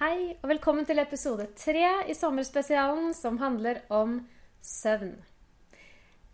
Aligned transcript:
Hei, 0.00 0.30
og 0.40 0.48
velkommen 0.48 0.86
til 0.88 0.96
episode 0.96 1.44
tre 1.60 1.88
i 2.08 2.14
sommerspesialen 2.16 3.10
som 3.12 3.34
handler 3.36 3.82
om 3.92 4.14
søvn. 4.64 5.10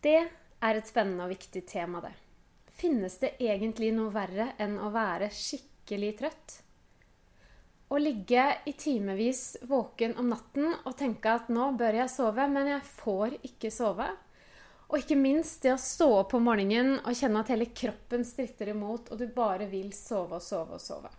Det 0.07 0.21
er 0.23 0.79
et 0.79 0.87
spennende 0.87 1.25
og 1.27 1.33
viktig 1.33 1.64
tema, 1.66 1.98
det. 2.04 2.12
Finnes 2.79 3.18
det 3.18 3.32
egentlig 3.42 3.88
noe 3.96 4.14
verre 4.14 4.52
enn 4.62 4.79
å 4.79 4.92
være 4.94 5.32
skikkelig 5.34 6.12
trøtt? 6.22 6.56
Å 7.90 7.98
ligge 7.98 8.46
i 8.71 8.76
timevis 8.79 9.42
våken 9.67 10.14
om 10.22 10.30
natten 10.30 10.71
og 10.76 10.94
tenke 11.03 11.35
at 11.35 11.51
nå 11.51 11.72
bør 11.74 12.04
jeg 12.04 12.14
sove, 12.14 12.46
men 12.46 12.71
jeg 12.76 12.88
får 13.03 13.38
ikke 13.51 13.74
sove. 13.74 14.12
Og 14.92 15.01
ikke 15.03 15.19
minst 15.19 15.67
det 15.67 15.74
å 15.74 15.85
stå 15.90 16.12
opp 16.23 16.38
om 16.38 16.52
morgenen 16.52 17.01
og 17.01 17.19
kjenne 17.19 17.42
at 17.42 17.51
hele 17.51 17.73
kroppen 17.74 18.23
stritter 18.23 18.77
imot, 18.78 19.10
og 19.10 19.19
du 19.19 19.27
bare 19.27 19.66
vil 19.74 19.91
sove 19.91 20.38
og 20.38 20.52
sove 20.55 20.78
og 20.78 20.91
sove. 20.91 21.16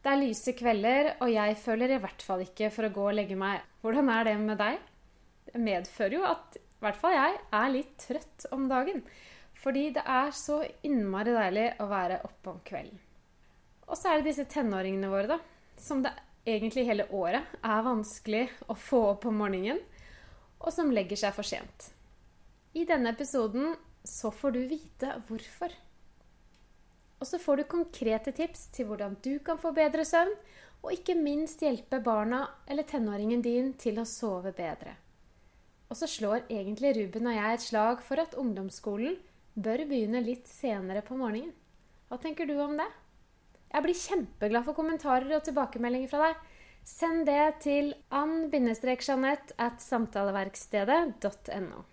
Det 0.00 0.08
er 0.08 0.20
lyse 0.22 0.54
kvelder, 0.56 1.10
og 1.20 1.28
jeg 1.28 1.56
føler 1.60 1.92
i 1.92 2.00
hvert 2.00 2.22
fall 2.24 2.40
ikke 2.46 2.70
for 2.72 2.88
å 2.88 2.92
gå 2.94 3.02
og 3.10 3.16
legge 3.18 3.36
meg. 3.36 3.60
Hvordan 3.84 4.08
er 4.14 4.30
det 4.30 4.38
med 4.40 4.56
deg? 4.60 4.78
Det 5.50 5.60
medfører 5.60 6.16
jo 6.16 6.22
at 6.24 6.56
i 6.56 6.62
hvert 6.80 6.96
fall 6.96 7.12
jeg 7.12 7.36
er 7.58 7.74
litt 7.74 7.92
trøtt 8.00 8.46
om 8.56 8.64
dagen. 8.70 9.02
Fordi 9.60 9.90
det 9.92 10.04
er 10.08 10.32
så 10.32 10.62
innmari 10.88 11.34
deilig 11.36 11.66
å 11.84 11.88
være 11.90 12.22
oppe 12.24 12.54
om 12.54 12.62
kvelden. 12.64 12.96
Og 13.90 13.98
så 13.98 14.08
er 14.08 14.20
det 14.20 14.30
disse 14.30 14.46
tenåringene 14.48 15.10
våre, 15.12 15.36
da. 15.36 15.38
Som 15.76 16.00
det 16.04 16.14
egentlig 16.48 16.86
hele 16.88 17.08
året 17.12 17.60
er 17.60 17.84
vanskelig 17.84 18.46
å 18.72 18.76
få 18.78 19.02
opp 19.10 19.26
om 19.28 19.36
morgenen. 19.42 19.82
Og 20.64 20.72
som 20.72 20.92
legger 20.94 21.20
seg 21.20 21.36
for 21.36 21.44
sent. 21.44 21.90
I 22.72 22.86
denne 22.88 23.12
episoden 23.12 23.74
så 24.06 24.32
får 24.32 24.56
du 24.56 24.60
vite 24.70 25.12
hvorfor. 25.28 25.74
Og 27.20 27.28
så 27.28 27.38
får 27.38 27.60
du 27.60 27.68
konkrete 27.68 28.32
tips 28.32 28.70
til 28.74 28.88
hvordan 28.88 29.18
du 29.24 29.34
kan 29.44 29.60
få 29.60 29.74
bedre 29.76 30.06
søvn, 30.08 30.32
og 30.80 30.94
ikke 30.96 31.18
minst 31.18 31.60
hjelpe 31.60 31.98
barna 32.00 32.46
eller 32.66 32.86
tenåringen 32.88 33.42
din 33.44 33.74
til 33.76 34.00
å 34.00 34.06
sove 34.08 34.54
bedre. 34.56 34.94
Og 35.90 35.98
så 35.98 36.08
slår 36.08 36.46
egentlig 36.48 36.94
Ruben 36.96 37.28
og 37.28 37.36
jeg 37.36 37.58
et 37.58 37.66
slag 37.66 38.00
for 38.06 38.22
at 38.22 38.36
ungdomsskolen 38.38 39.18
bør 39.60 39.84
begynne 39.90 40.22
litt 40.24 40.48
senere 40.48 41.02
på 41.04 41.18
morgenen. 41.18 41.52
Hva 42.08 42.16
tenker 42.22 42.48
du 42.48 42.56
om 42.62 42.78
det? 42.78 42.88
Jeg 43.70 43.84
blir 43.84 43.98
kjempeglad 43.98 44.66
for 44.66 44.78
kommentarer 44.78 45.36
og 45.36 45.44
tilbakemeldinger 45.46 46.10
fra 46.10 46.30
deg. 46.30 46.40
Send 46.86 47.26
det 47.28 47.60
til 47.66 47.92
ann-jeanette 48.08 49.58
at 49.60 49.84
samtaleverkstedet.no. 49.84 51.84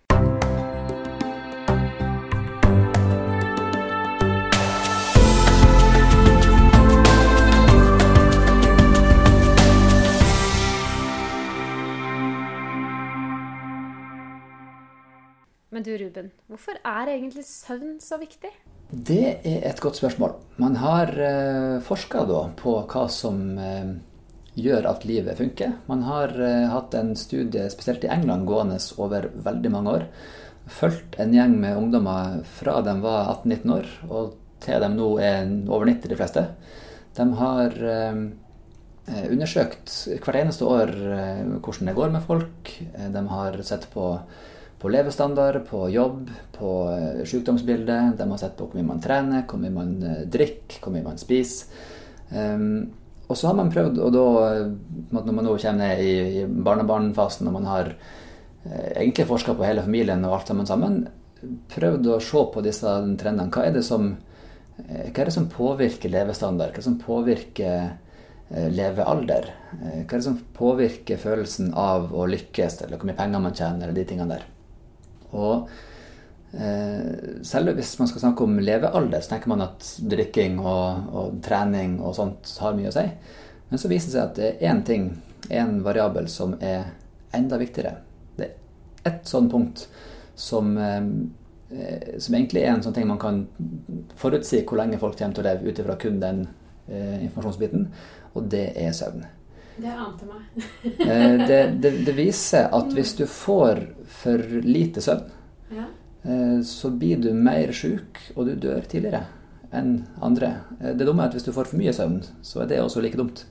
Men 15.78 15.84
du 15.86 15.92
Ruben, 15.94 16.32
hvorfor 16.50 16.80
er 16.90 17.10
egentlig 17.12 17.44
søvn 17.46 18.00
så 18.02 18.18
viktig? 18.18 18.50
Det 18.90 19.26
er 19.46 19.60
et 19.70 19.78
godt 19.78 20.00
spørsmål. 20.00 20.32
Man 20.58 20.80
har 20.82 21.12
eh, 21.22 21.76
forska 21.86 22.24
på 22.58 22.74
hva 22.90 23.04
som 23.14 23.44
eh, 23.62 23.92
gjør 24.58 24.88
at 24.90 25.06
livet 25.06 25.38
funker. 25.38 25.76
Man 25.86 26.02
har 26.08 26.34
eh, 26.34 26.66
hatt 26.72 26.98
en 26.98 27.14
studie 27.14 27.68
spesielt 27.70 28.08
i 28.08 28.10
England 28.10 28.50
gående 28.50 28.80
over 28.98 29.30
veldig 29.46 29.74
mange 29.76 29.94
år. 30.00 30.08
Fulgt 30.80 31.20
en 31.22 31.38
gjeng 31.38 31.54
med 31.62 31.78
ungdommer 31.78 32.42
fra 32.58 32.80
de 32.82 32.98
var 33.06 33.30
18-19 33.36 33.78
år 33.78 33.94
og 34.10 34.34
til 34.66 34.82
de 34.82 34.92
nå 34.98 35.14
er 35.22 35.46
over 35.70 35.86
90, 35.94 36.10
de 36.10 36.18
fleste. 36.24 36.48
De 37.22 37.30
har 37.38 37.82
eh, 37.94 38.20
undersøkt 39.30 39.94
hvert 40.18 40.42
eneste 40.42 40.66
år 40.66 40.98
eh, 41.22 41.48
hvordan 41.62 41.94
det 41.94 42.00
går 42.02 42.18
med 42.18 42.26
folk. 42.34 42.78
Eh, 42.96 43.10
de 43.14 43.28
har 43.30 43.62
sett 43.62 43.92
på 43.94 44.16
på 44.80 44.92
levestandard, 44.94 45.64
på 45.70 45.90
jobb, 45.90 46.30
på 46.58 46.72
eh, 46.92 47.26
sykdomsbilde. 47.26 47.98
De 48.18 48.30
har 48.30 48.42
sett 48.42 48.58
på 48.58 48.68
hvor 48.68 48.78
mye 48.78 48.92
man 48.92 49.02
trener, 49.02 49.46
hvor 49.50 49.62
mye 49.62 49.74
man 49.74 49.96
eh, 50.06 50.24
drikker, 50.30 50.82
hvor 50.84 50.94
mye 50.94 51.06
man 51.06 51.22
spiser. 51.22 51.74
Um, 52.28 52.90
og 53.28 53.38
så 53.40 53.50
har 53.50 53.56
man 53.56 53.72
prøvd, 53.72 54.00
og 54.04 54.12
da, 54.12 54.24
når 55.16 55.32
man 55.32 55.46
nå 55.48 55.54
kommer 55.56 55.80
ned 55.80 56.02
i, 56.04 56.14
i 56.42 56.46
barnebarnfasen 56.46 57.48
og 57.48 57.56
man 57.56 57.68
har 57.68 57.90
eh, 57.92 58.90
egentlig 59.00 59.28
forska 59.30 59.56
på 59.58 59.66
hele 59.68 59.84
familien 59.86 60.26
og 60.28 60.38
alt 60.38 60.52
sammen 60.52 60.68
sammen, 60.70 60.98
prøvd 61.72 62.10
å 62.12 62.20
se 62.24 62.44
på 62.54 62.64
disse 62.66 62.94
trendene. 63.20 63.50
Hva 63.54 63.66
er 63.68 63.78
det 63.78 63.86
som, 63.88 64.10
hva 64.78 65.08
er 65.08 65.30
det 65.30 65.36
som 65.36 65.48
påvirker 65.52 66.12
levestandard? 66.14 66.74
Hva 66.74 66.80
er 66.80 66.84
det 66.84 66.90
som 66.90 67.00
påvirker 67.02 68.70
levealder? 68.74 69.50
Hva 69.72 70.04
er 70.04 70.18
det 70.18 70.26
som 70.26 70.40
påvirker 70.58 71.22
følelsen 71.22 71.74
av 71.78 72.10
å 72.16 72.28
lykkes, 72.32 72.82
eller 72.86 73.00
hvor 73.00 73.12
mye 73.12 73.20
penger 73.20 73.44
man 73.44 73.56
tjener, 73.56 73.88
eller 73.88 74.00
de 74.00 74.08
tingene 74.10 74.38
der? 74.38 74.48
Og 75.36 75.70
eh, 76.54 77.42
selv 77.44 77.76
hvis 77.78 77.96
man 78.00 78.10
skal 78.12 78.24
snakke 78.24 78.46
om 78.46 78.60
levealder, 78.60 79.22
så 79.22 79.34
tenker 79.34 79.52
man 79.52 79.66
at 79.66 79.88
drikking 80.00 80.60
og, 80.62 81.14
og, 81.14 81.40
trening 81.46 82.00
og 82.02 82.16
sånt 82.18 82.54
har 82.64 82.78
mye 82.78 82.92
å 82.92 82.96
si. 82.96 83.06
Men 83.70 83.82
så 83.82 83.92
viser 83.92 84.12
det 84.12 84.16
seg 84.16 84.24
at 84.24 84.38
det 84.40 84.52
er 84.52 84.72
én 84.72 84.84
ting, 84.88 85.10
én 85.50 85.80
variabel, 85.86 86.30
som 86.32 86.56
er 86.64 86.94
enda 87.36 87.60
viktigere. 87.60 87.98
Det 88.38 88.48
er 88.48 89.12
ett 89.12 89.28
sånn 89.28 89.50
punkt 89.52 89.88
som, 90.38 90.78
eh, 90.78 92.20
som 92.20 92.38
egentlig 92.38 92.64
er 92.64 92.76
en 92.76 92.86
sånn 92.86 92.96
ting 92.96 93.10
man 93.10 93.22
kan 93.22 93.44
forutsi 94.16 94.64
hvor 94.64 94.80
lenge 94.80 95.02
folk 95.02 95.18
kommer 95.20 95.36
til 95.36 95.44
å 95.44 95.50
leve 95.50 95.68
ut 95.68 95.82
ifra 95.84 95.98
kun 96.00 96.22
den 96.24 96.46
eh, 96.88 97.18
informasjonsbiten, 97.26 97.90
og 98.38 98.48
det 98.54 98.70
er 98.80 98.96
søvn. 98.96 99.26
Det 99.78 99.94
ante 99.94 100.28
meg. 100.28 100.68
Eh, 101.08 101.48
det, 101.48 101.62
det, 101.82 101.92
det, 102.08 102.14
viser 102.18 102.70
at 102.74 102.94
hvis 102.94 103.14
du 103.20 103.26
får 103.30 103.84
for 104.10 104.42
lite 104.66 105.04
søvn, 105.04 105.28
ja. 105.72 105.86
Eh, 106.28 106.62
så 106.66 106.90
blir 106.92 107.22
du 107.22 107.30
mer 107.34 107.72
sjuk, 107.76 108.20
og 108.36 108.48
du 108.50 108.56
dør 108.60 108.88
tidligere 108.90 109.26
enn 109.76 110.02
andre. 110.24 110.54
Eh, 110.82 110.96
det 110.98 111.08
dumme 111.08 111.24
er 111.24 111.32
at 111.32 111.38
hvis 111.38 111.48
du 111.48 111.54
får 111.56 111.72
for 111.72 111.80
mye 111.80 111.94
søvn, 111.96 112.20
så 112.42 112.64
er 112.64 112.72
det 112.72 112.82
også 112.84 113.04
like 113.04 113.20
dumt. 113.20 113.46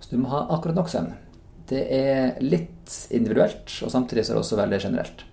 Så 0.00 0.12
du 0.12 0.20
må 0.20 0.30
ha 0.32 0.44
akkurat 0.54 0.76
nok 0.78 0.90
søvn. 0.92 1.14
Det 1.68 1.84
er 1.92 2.38
litt 2.44 2.92
individuelt, 3.12 3.72
og 3.84 3.92
samtidig 3.92 4.24
så 4.24 4.32
er 4.32 4.38
det 4.38 4.44
også 4.44 4.60
veldig 4.60 4.82
generelt. 4.82 5.24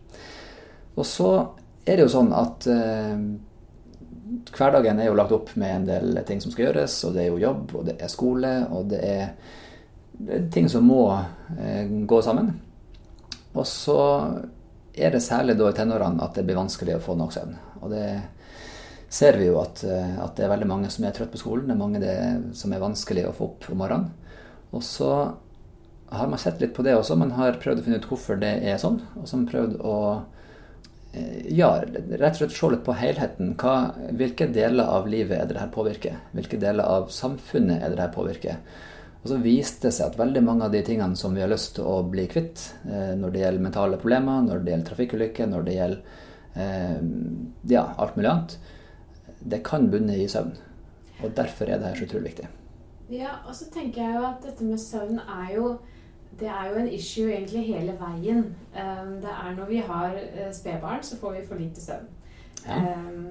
Og 0.96 1.06
så 1.08 1.32
er 1.86 1.98
det 1.98 2.06
jo 2.06 2.16
sånn 2.16 2.32
at 2.36 2.68
eh, 2.72 3.20
hverdagen 4.56 5.00
er 5.00 5.10
jo 5.10 5.20
lagt 5.20 5.36
opp 5.36 5.54
med 5.60 5.76
en 5.76 5.88
del 5.90 6.24
ting 6.28 6.42
som 6.44 6.54
skal 6.54 6.70
gjøres, 6.70 6.98
og 7.08 7.16
det 7.16 7.26
er 7.26 7.32
jo 7.32 7.44
jobb, 7.44 7.76
og 7.80 7.88
det 7.90 8.00
er 8.00 8.12
skole, 8.12 8.56
og 8.72 8.90
det 8.92 9.02
er 9.06 9.30
ting 10.52 10.70
som 10.72 10.86
må 10.88 11.08
eh, 11.60 11.88
gå 12.08 12.22
sammen. 12.22 12.54
Og 13.56 13.68
så 13.68 14.00
er 14.96 15.12
det 15.12 15.24
særlig 15.24 15.58
da 15.60 15.70
i 15.70 15.76
tenårene 15.76 16.24
at 16.24 16.38
det 16.38 16.46
blir 16.48 16.60
vanskelig 16.60 16.98
å 16.98 17.04
få 17.04 17.16
nok 17.20 17.34
søvn. 17.36 17.56
Og 17.84 17.92
det 17.92 18.08
ser 19.12 19.38
vi 19.40 19.50
jo 19.50 19.60
at, 19.62 19.84
eh, 19.84 20.20
at 20.22 20.36
det 20.38 20.46
er 20.46 20.54
veldig 20.54 20.70
mange 20.70 20.92
som 20.94 21.08
er 21.08 21.16
trøtt 21.16 21.34
på 21.34 21.42
skolen. 21.42 21.68
Det 21.68 21.76
er 21.76 21.82
mange 21.82 22.04
det, 22.04 22.16
som 22.58 22.74
er 22.74 22.84
vanskelig 22.84 23.28
å 23.30 23.36
få 23.36 23.50
opp 23.52 23.68
om 23.72 23.82
morgenen. 23.84 24.14
Og 24.76 24.84
så 24.84 25.12
har 26.12 26.32
man 26.32 26.40
sett 26.40 26.62
litt 26.62 26.74
på 26.76 26.84
det 26.86 26.96
også. 26.96 27.18
Man 27.20 27.36
har 27.36 27.60
prøvd 27.62 27.82
å 27.82 27.86
finne 27.86 28.00
ut 28.02 28.08
hvorfor 28.10 28.40
det 28.40 28.54
er 28.64 28.80
sånn. 28.82 29.02
Og 29.20 29.28
så 29.28 29.36
har 29.36 29.44
man 29.44 29.52
prøvd 29.52 29.78
å 29.82 29.98
eh, 31.14 31.46
ja, 31.56 31.72
rett 31.84 32.34
og 32.34 32.42
slett 32.42 32.58
se 32.58 32.72
litt 32.74 32.86
på 32.88 32.98
helheten. 32.98 33.56
Hva, 33.62 33.78
hvilke 34.16 34.50
deler 34.56 34.92
av 34.98 35.08
livet 35.12 35.40
er 35.40 35.52
det 35.52 35.62
her 35.62 35.72
påvirker? 35.76 36.20
Hvilke 36.36 36.60
deler 36.62 36.88
av 36.88 37.10
samfunnet 37.14 37.84
er 37.84 37.96
det 37.96 38.04
her 38.04 38.14
påvirker? 38.16 38.60
Og 39.26 39.32
så 39.32 39.40
viste 39.42 39.88
det 39.88 39.96
seg 39.96 40.12
at 40.12 40.20
veldig 40.20 40.42
mange 40.46 40.68
av 40.68 40.74
de 40.76 40.84
tingene 40.86 41.18
som 41.18 41.34
vi 41.34 41.42
har 41.42 41.50
lyst 41.50 41.72
til 41.80 41.88
å 41.90 42.04
bli 42.06 42.28
kvitt, 42.30 42.62
eh, 42.86 43.16
når 43.18 43.32
det 43.34 43.40
gjelder 43.42 43.64
mentale 43.66 43.98
problemer, 43.98 44.44
når 44.46 44.60
det 44.62 44.72
gjelder 44.72 44.90
trafikkulykker, 44.92 45.48
når 45.50 45.66
det 45.66 45.78
gjelder 45.80 46.20
eh, 46.62 47.00
ja, 47.72 47.88
alt 47.98 48.20
mulig 48.20 48.30
annet, 48.30 48.54
det 49.42 49.64
kan 49.66 49.90
bunne 49.90 50.14
i 50.14 50.28
søvn. 50.30 50.54
Og 51.24 51.34
derfor 51.34 51.66
er 51.66 51.82
det 51.82 51.90
her 51.90 51.98
så 51.98 52.06
utrolig 52.06 52.36
viktig. 52.36 52.52
Ja, 53.16 53.34
og 53.48 53.58
så 53.58 53.66
tenker 53.74 54.04
jeg 54.04 54.14
jo 54.14 54.28
at 54.30 54.46
dette 54.46 54.70
med 54.70 54.84
søvn 54.84 55.18
er 55.18 55.50
jo 55.56 55.74
det 56.38 56.50
er 56.52 56.70
jo 56.70 56.78
en 56.84 56.94
issue 56.94 57.32
egentlig 57.32 57.64
hele 57.66 57.94
veien. 57.98 58.44
Um, 58.76 59.14
det 59.24 59.32
er 59.32 59.54
når 59.56 59.70
vi 59.70 59.78
har 59.88 60.18
spedbarn, 60.54 61.02
så 61.02 61.18
får 61.18 61.38
vi 61.38 61.44
for 61.48 61.62
lite 61.62 61.82
søvn. 61.82 62.10
Ja. 62.66 62.80
Um, 62.82 63.30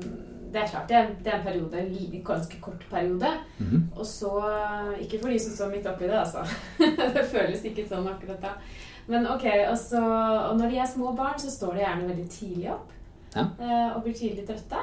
det 0.55 0.63
er 0.63 0.71
klart 0.71 0.89
det 0.89 0.97
er, 0.97 1.07
det 1.25 1.33
er 1.33 1.39
en 1.41 1.47
periode, 1.47 1.81
en 1.83 2.25
ganske 2.25 2.61
kort 2.63 2.87
periode. 2.91 3.31
Mm 3.59 3.67
-hmm. 3.67 3.99
Og 3.99 4.07
så 4.07 4.31
Ikke 5.01 5.19
for 5.21 5.29
de 5.29 5.39
som 5.39 5.53
står 5.53 5.71
midt 5.71 5.87
oppi 5.87 6.05
det, 6.05 6.19
altså. 6.19 6.39
det 7.15 7.25
føles 7.25 7.65
ikke 7.65 7.89
sånn 7.89 8.09
akkurat 8.09 8.43
da. 8.43 8.53
Men 9.07 9.27
ok, 9.27 9.45
og, 9.71 9.79
så, 9.79 10.01
og 10.51 10.59
når 10.59 10.71
de 10.71 10.79
er 10.79 10.87
små 10.87 11.13
barn, 11.13 11.39
så 11.39 11.51
står 11.51 11.73
de 11.73 11.79
gjerne 11.79 12.09
veldig 12.09 12.29
tidlig 12.31 12.73
opp. 12.73 12.93
Ja. 13.37 13.41
Eh, 13.41 13.97
og 13.97 14.03
blir 14.03 14.15
tidlig 14.15 14.47
trøtte. 14.47 14.77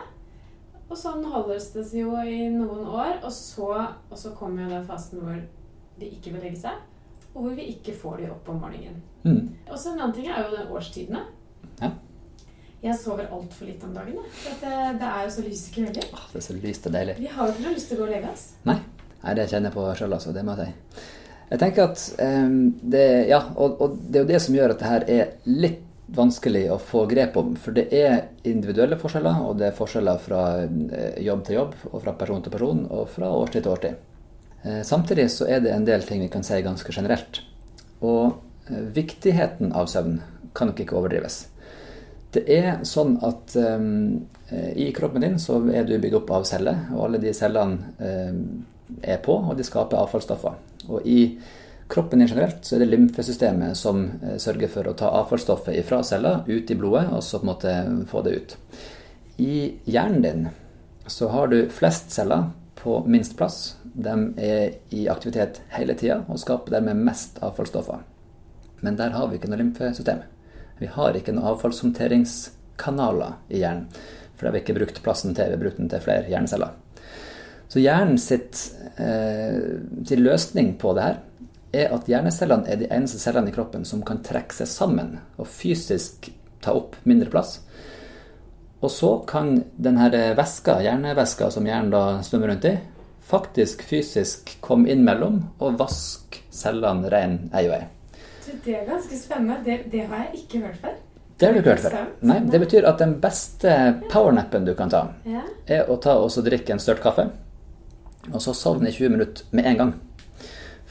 Og 0.89 0.97
sånn 0.97 1.23
holdes 1.23 1.69
det 1.71 1.85
seg 1.87 1.99
jo 2.03 2.15
i 2.19 2.49
noen 2.49 2.85
år. 2.85 3.19
Og 3.23 3.31
så, 3.31 3.69
og 4.09 4.17
så 4.17 4.33
kommer 4.35 4.63
jo 4.63 4.69
den 4.69 4.87
fasen 4.87 5.19
hvor 5.23 5.37
de 5.99 6.09
ikke 6.09 6.33
vil 6.35 6.41
legge 6.41 6.59
seg. 6.59 6.71
Og 7.33 7.45
hvor 7.45 7.55
vi 7.55 7.61
ikke 7.61 7.95
får 7.95 8.17
de 8.17 8.31
opp 8.31 8.49
om 8.49 8.59
morgenen. 8.59 9.01
Mm. 9.23 9.55
Og 9.69 9.77
så 9.79 9.93
en 9.93 10.01
annen 10.01 10.13
ting 10.13 10.27
er 10.27 10.43
jo 10.43 10.57
den 10.57 10.73
årstidene. 10.75 11.23
Jeg 12.81 12.97
sover 12.97 13.27
altfor 13.29 13.67
litt 13.69 13.83
om 13.85 13.93
dagen. 13.93 14.17
For 14.33 14.57
det, 14.63 14.77
det, 14.97 15.09
er 15.09 15.27
jo 15.27 15.33
så 15.35 15.43
lyse 15.45 15.73
kvelder. 15.75 16.07
Ah, 16.17 16.25
det 16.31 16.39
er 16.39 16.45
så 16.47 16.55
lyst 16.57 16.87
og 16.89 16.95
deilig. 16.95 17.15
Vi 17.21 17.29
har 17.29 17.45
jo 17.45 17.53
ikke 17.53 17.65
noe 17.67 17.75
lyst 17.75 17.91
til 17.91 17.99
å 17.99 18.01
gå 18.01 18.07
og 18.07 18.13
legge 18.15 18.31
oss. 18.31 18.47
Nei. 18.65 18.79
Nei, 19.21 19.35
det 19.37 19.45
kjenner 19.51 19.69
jeg 19.69 19.75
på 19.75 19.85
sjøl, 19.99 20.15
altså. 20.17 20.33
Det 20.33 20.43
må 20.47 20.55
jeg 20.57 20.71
si. 20.71 21.03
Jeg 21.51 21.61
tenker 21.61 21.91
at 21.91 22.03
um, 22.23 22.59
det, 22.81 23.05
ja, 23.29 23.41
og, 23.53 23.81
og, 23.83 23.97
det 24.07 24.17
er 24.17 24.23
jo 24.23 24.29
det 24.31 24.39
som 24.41 24.55
gjør 24.55 24.73
at 24.73 24.81
det 24.81 24.89
her 24.89 25.05
er 25.13 25.33
litt 25.45 25.81
vanskelig 26.15 26.63
å 26.73 26.79
få 26.81 27.03
grep 27.11 27.37
om. 27.39 27.53
For 27.59 27.75
det 27.75 27.85
er 27.95 28.15
individuelle 28.49 28.97
forskjeller, 28.99 29.43
og 29.45 29.59
det 29.59 29.69
er 29.69 29.77
forskjeller 29.77 30.23
fra 30.23 30.41
eh, 30.63 31.21
jobb 31.23 31.45
til 31.47 31.59
jobb, 31.59 31.75
og 31.91 32.01
fra 32.03 32.15
person 32.17 32.41
til 32.43 32.55
person, 32.55 32.81
og 32.89 33.05
fra 33.13 33.29
årstid 33.35 33.67
til 33.67 33.75
årstid. 33.75 34.01
Eh, 34.63 34.81
samtidig 34.87 35.29
så 35.33 35.47
er 35.51 35.61
det 35.63 35.75
en 35.75 35.87
del 35.87 36.03
ting 36.07 36.23
vi 36.23 36.31
kan 36.33 36.43
si 36.47 36.59
ganske 36.65 36.97
generelt. 36.97 37.43
Og 38.01 38.41
eh, 38.71 38.83
viktigheten 38.97 39.75
av 39.77 39.91
søvn 39.91 40.19
kan 40.57 40.71
nok 40.71 40.81
ikke 40.83 40.97
overdrives. 40.99 41.45
Det 42.31 42.43
er 42.47 42.83
sånn 42.87 43.17
at 43.27 43.55
um, 43.59 44.21
i 44.51 44.91
kroppen 44.95 45.23
din 45.23 45.39
så 45.39 45.57
er 45.71 45.87
du 45.87 45.97
bygd 45.99 46.21
opp 46.21 46.31
av 46.37 46.45
celler, 46.47 46.85
og 46.95 47.07
alle 47.07 47.19
de 47.23 47.33
cellene 47.35 47.91
um, 47.99 48.45
er 49.03 49.19
på, 49.23 49.35
og 49.35 49.57
de 49.59 49.65
skaper 49.67 49.99
avfallsstoffer. 49.99 50.55
Og 50.87 51.07
i 51.07 51.19
kroppen 51.91 52.23
din 52.23 52.31
generelt 52.31 52.63
så 52.63 52.77
er 52.77 52.85
det 52.85 52.93
lymfesystemet 52.93 53.75
som 53.79 54.05
uh, 54.23 54.37
sørger 54.39 54.71
for 54.71 54.87
å 54.87 54.95
ta 54.95 55.11
avfallsstoffet 55.19 55.83
fra 55.87 56.01
celler 56.07 56.47
ut 56.47 56.71
i 56.71 56.79
blodet, 56.79 57.09
og 57.11 57.23
så 57.25 57.41
på 57.41 57.47
en 57.47 57.51
måte 57.51 57.75
få 58.11 58.23
det 58.27 58.37
ut. 58.37 58.57
I 59.41 59.55
hjernen 59.91 60.23
din 60.23 60.49
så 61.11 61.27
har 61.33 61.51
du 61.51 61.65
flest 61.73 62.11
celler 62.15 62.51
på 62.79 63.03
minst 63.11 63.35
plass. 63.37 63.75
De 63.83 64.13
er 64.39 64.77
i 64.95 65.07
aktivitet 65.11 65.59
hele 65.75 65.95
tida 65.99 66.21
og 66.27 66.39
skaper 66.39 66.77
dermed 66.77 67.03
mest 67.03 67.41
avfallsstoffer. 67.43 68.05
Men 68.81 68.97
der 68.97 69.13
har 69.13 69.27
vi 69.29 69.37
ikke 69.37 69.51
noe 69.51 69.59
lymfesystem. 69.59 70.23
Vi 70.81 70.89
har 70.89 71.13
ikke 71.13 71.33
noen 71.35 71.51
avfallshåndteringskanaler 71.53 73.31
i 73.53 73.61
hjernen. 73.61 73.87
For 74.33 74.41
det 74.43 74.49
har 74.49 74.55
vi 74.55 74.61
ikke 74.63 74.79
brukt 74.79 75.03
plassen 75.05 75.35
til. 75.37 75.51
Vi 75.51 75.53
har 75.53 75.61
brukt 75.61 75.77
den 75.77 75.89
til 75.91 76.01
flere 76.01 76.25
hjerneceller. 76.31 76.71
Så 77.69 77.79
hjernen 77.79 78.17
sitt, 78.19 78.57
eh, 78.97 79.77
sin 80.05 80.23
løsning 80.25 80.73
på 80.81 80.95
det 80.97 81.03
her 81.03 81.17
er 81.71 81.93
at 81.95 82.09
hjernecellene 82.09 82.67
er 82.67 82.81
de 82.81 82.89
eneste 82.91 83.19
cellene 83.21 83.47
i 83.47 83.55
kroppen 83.55 83.85
som 83.85 84.01
kan 84.03 84.23
trekke 84.25 84.57
seg 84.57 84.67
sammen 84.67 85.19
og 85.37 85.47
fysisk 85.47 86.31
ta 86.61 86.73
opp 86.75 86.97
mindre 87.05 87.29
plass. 87.29 87.59
Og 88.81 88.89
så 88.91 89.13
kan 89.29 89.63
denne 89.77 90.09
væska, 90.35 90.81
hjernevæska 90.81 91.51
som 91.53 91.69
hjernen 91.69 91.93
da 91.93 92.03
svømmer 92.25 92.55
rundt 92.55 92.65
i, 92.65 92.75
faktisk 93.21 93.85
fysisk 93.87 94.57
komme 94.65 94.89
inn 94.89 95.05
mellom 95.05 95.43
og 95.61 95.77
vaske 95.79 96.41
cellene 96.51 97.13
ren 97.13 97.43
ei 97.53 97.67
og 97.69 97.77
ei. 97.77 97.83
Det 98.45 98.75
er 98.75 98.87
ganske 98.87 99.17
spennende. 99.17 99.59
Det, 99.65 99.77
det 99.91 100.07
har 100.09 100.25
jeg 100.25 100.43
ikke 100.43 100.65
hørt 100.65 100.81
før. 100.81 100.97
Det 101.37 101.47
har 101.47 101.53
du 101.53 101.59
ikke 101.61 101.73
hørt 101.75 101.85
før. 101.85 102.09
Nei, 102.29 102.39
Det 102.53 102.59
betyr 102.61 102.85
at 102.89 102.99
den 103.01 103.15
beste 103.21 103.77
powernappen 104.11 104.65
du 104.65 104.75
kan 104.77 104.91
ta, 104.93 105.07
er 105.65 105.89
å 105.89 105.97
ta 106.01 106.17
og 106.21 106.35
drikke 106.45 106.75
en 106.75 106.81
størt 106.81 107.01
kaffe 107.01 107.29
og 108.29 108.41
så 108.43 108.53
sovne 108.53 108.89
i 108.89 108.93
20 108.93 109.09
minutter 109.09 109.45
med 109.55 109.65
en 109.65 109.77
gang. 109.77 109.93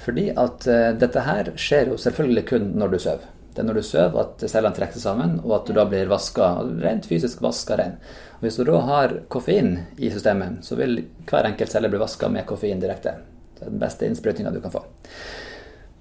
Fordi 0.00 0.30
at 0.32 0.66
uh, 0.66 0.88
dette 0.98 1.26
her 1.26 1.52
skjer 1.60 1.92
jo 1.92 2.00
selvfølgelig 2.00 2.46
kun 2.48 2.72
når 2.80 2.94
du 2.94 2.98
sover. 3.04 3.28
Det 3.50 3.62
er 3.62 3.66
når 3.68 3.80
du 3.80 3.84
sover 3.86 4.20
at 4.22 4.44
cellene 4.48 4.76
trekker 4.76 4.96
seg 4.96 5.04
sammen, 5.04 5.38
og 5.44 5.56
at 5.58 5.68
du 5.68 5.74
da 5.76 5.84
blir 5.88 6.10
vaska, 6.10 6.52
rent 6.82 7.08
fysisk 7.10 7.42
vaska 7.44 7.76
ren. 7.78 7.96
Og 8.38 8.46
hvis 8.46 8.60
du 8.60 8.64
da 8.66 8.78
har 8.86 9.16
koffein 9.32 9.74
i 9.98 10.10
systemet, 10.12 10.62
så 10.64 10.78
vil 10.80 11.02
hver 11.28 11.50
enkelt 11.50 11.72
celle 11.72 11.90
bli 11.92 12.00
vaska 12.00 12.30
med 12.32 12.46
koffein 12.48 12.80
direkte. 12.82 13.18
Det 13.58 13.66
er 13.66 13.74
den 13.74 13.82
beste 13.82 14.08
innsprøytinga 14.08 14.54
du 14.54 14.62
kan 14.64 14.72
få. 14.72 14.84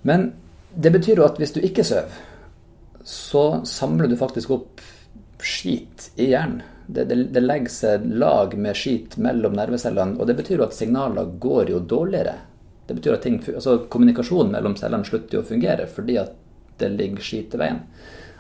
Men 0.08 0.32
det 0.76 0.92
betyr 0.94 1.22
jo 1.22 1.28
at 1.28 1.40
hvis 1.42 1.56
du 1.56 1.62
ikke 1.66 1.86
sover, 1.88 2.12
så 3.04 3.62
samler 3.66 4.10
du 4.10 4.18
faktisk 4.20 4.52
opp 4.54 4.84
skit 5.40 6.10
i 6.20 6.30
hjernen 6.34 6.62
det, 6.90 7.04
det, 7.06 7.16
det, 7.24 7.42
legger 7.44 7.70
seg 7.70 8.06
lag 8.18 8.56
med 8.58 8.78
skit 8.78 9.18
mellom 9.22 9.54
nervecellene, 9.54 10.18
og 10.18 10.26
det 10.26 10.36
betyr 10.40 10.58
jo 10.58 10.66
at 10.66 10.74
signaler 10.74 11.28
går 11.42 11.70
jo 11.70 11.82
dårligere. 11.86 12.34
Det 12.90 12.96
betyr 12.98 13.14
at 13.14 13.26
ting, 13.28 13.36
altså 13.46 13.76
Kommunikasjonen 13.94 14.56
mellom 14.56 14.74
cellene 14.80 15.06
slutter 15.06 15.38
jo 15.38 15.44
å 15.44 15.46
fungere 15.46 15.86
fordi 15.86 16.16
at 16.18 16.34
det 16.82 16.90
ligger 16.96 17.22
skit 17.22 17.54
i 17.54 17.60
veien. 17.62 17.84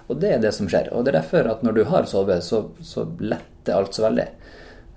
Og 0.09 0.17
det 0.17 0.31
er 0.33 0.41
det 0.41 0.55
som 0.57 0.69
skjer. 0.71 0.89
Og 0.97 1.05
det 1.05 1.13
er 1.13 1.19
derfor 1.19 1.51
at 1.51 1.61
når 1.61 1.77
du 1.77 1.83
har 1.91 2.09
sovet, 2.09 2.41
så, 2.41 2.63
så 2.81 3.05
letter 3.21 3.77
alt 3.77 3.93
så 3.93 4.07
veldig. 4.07 4.25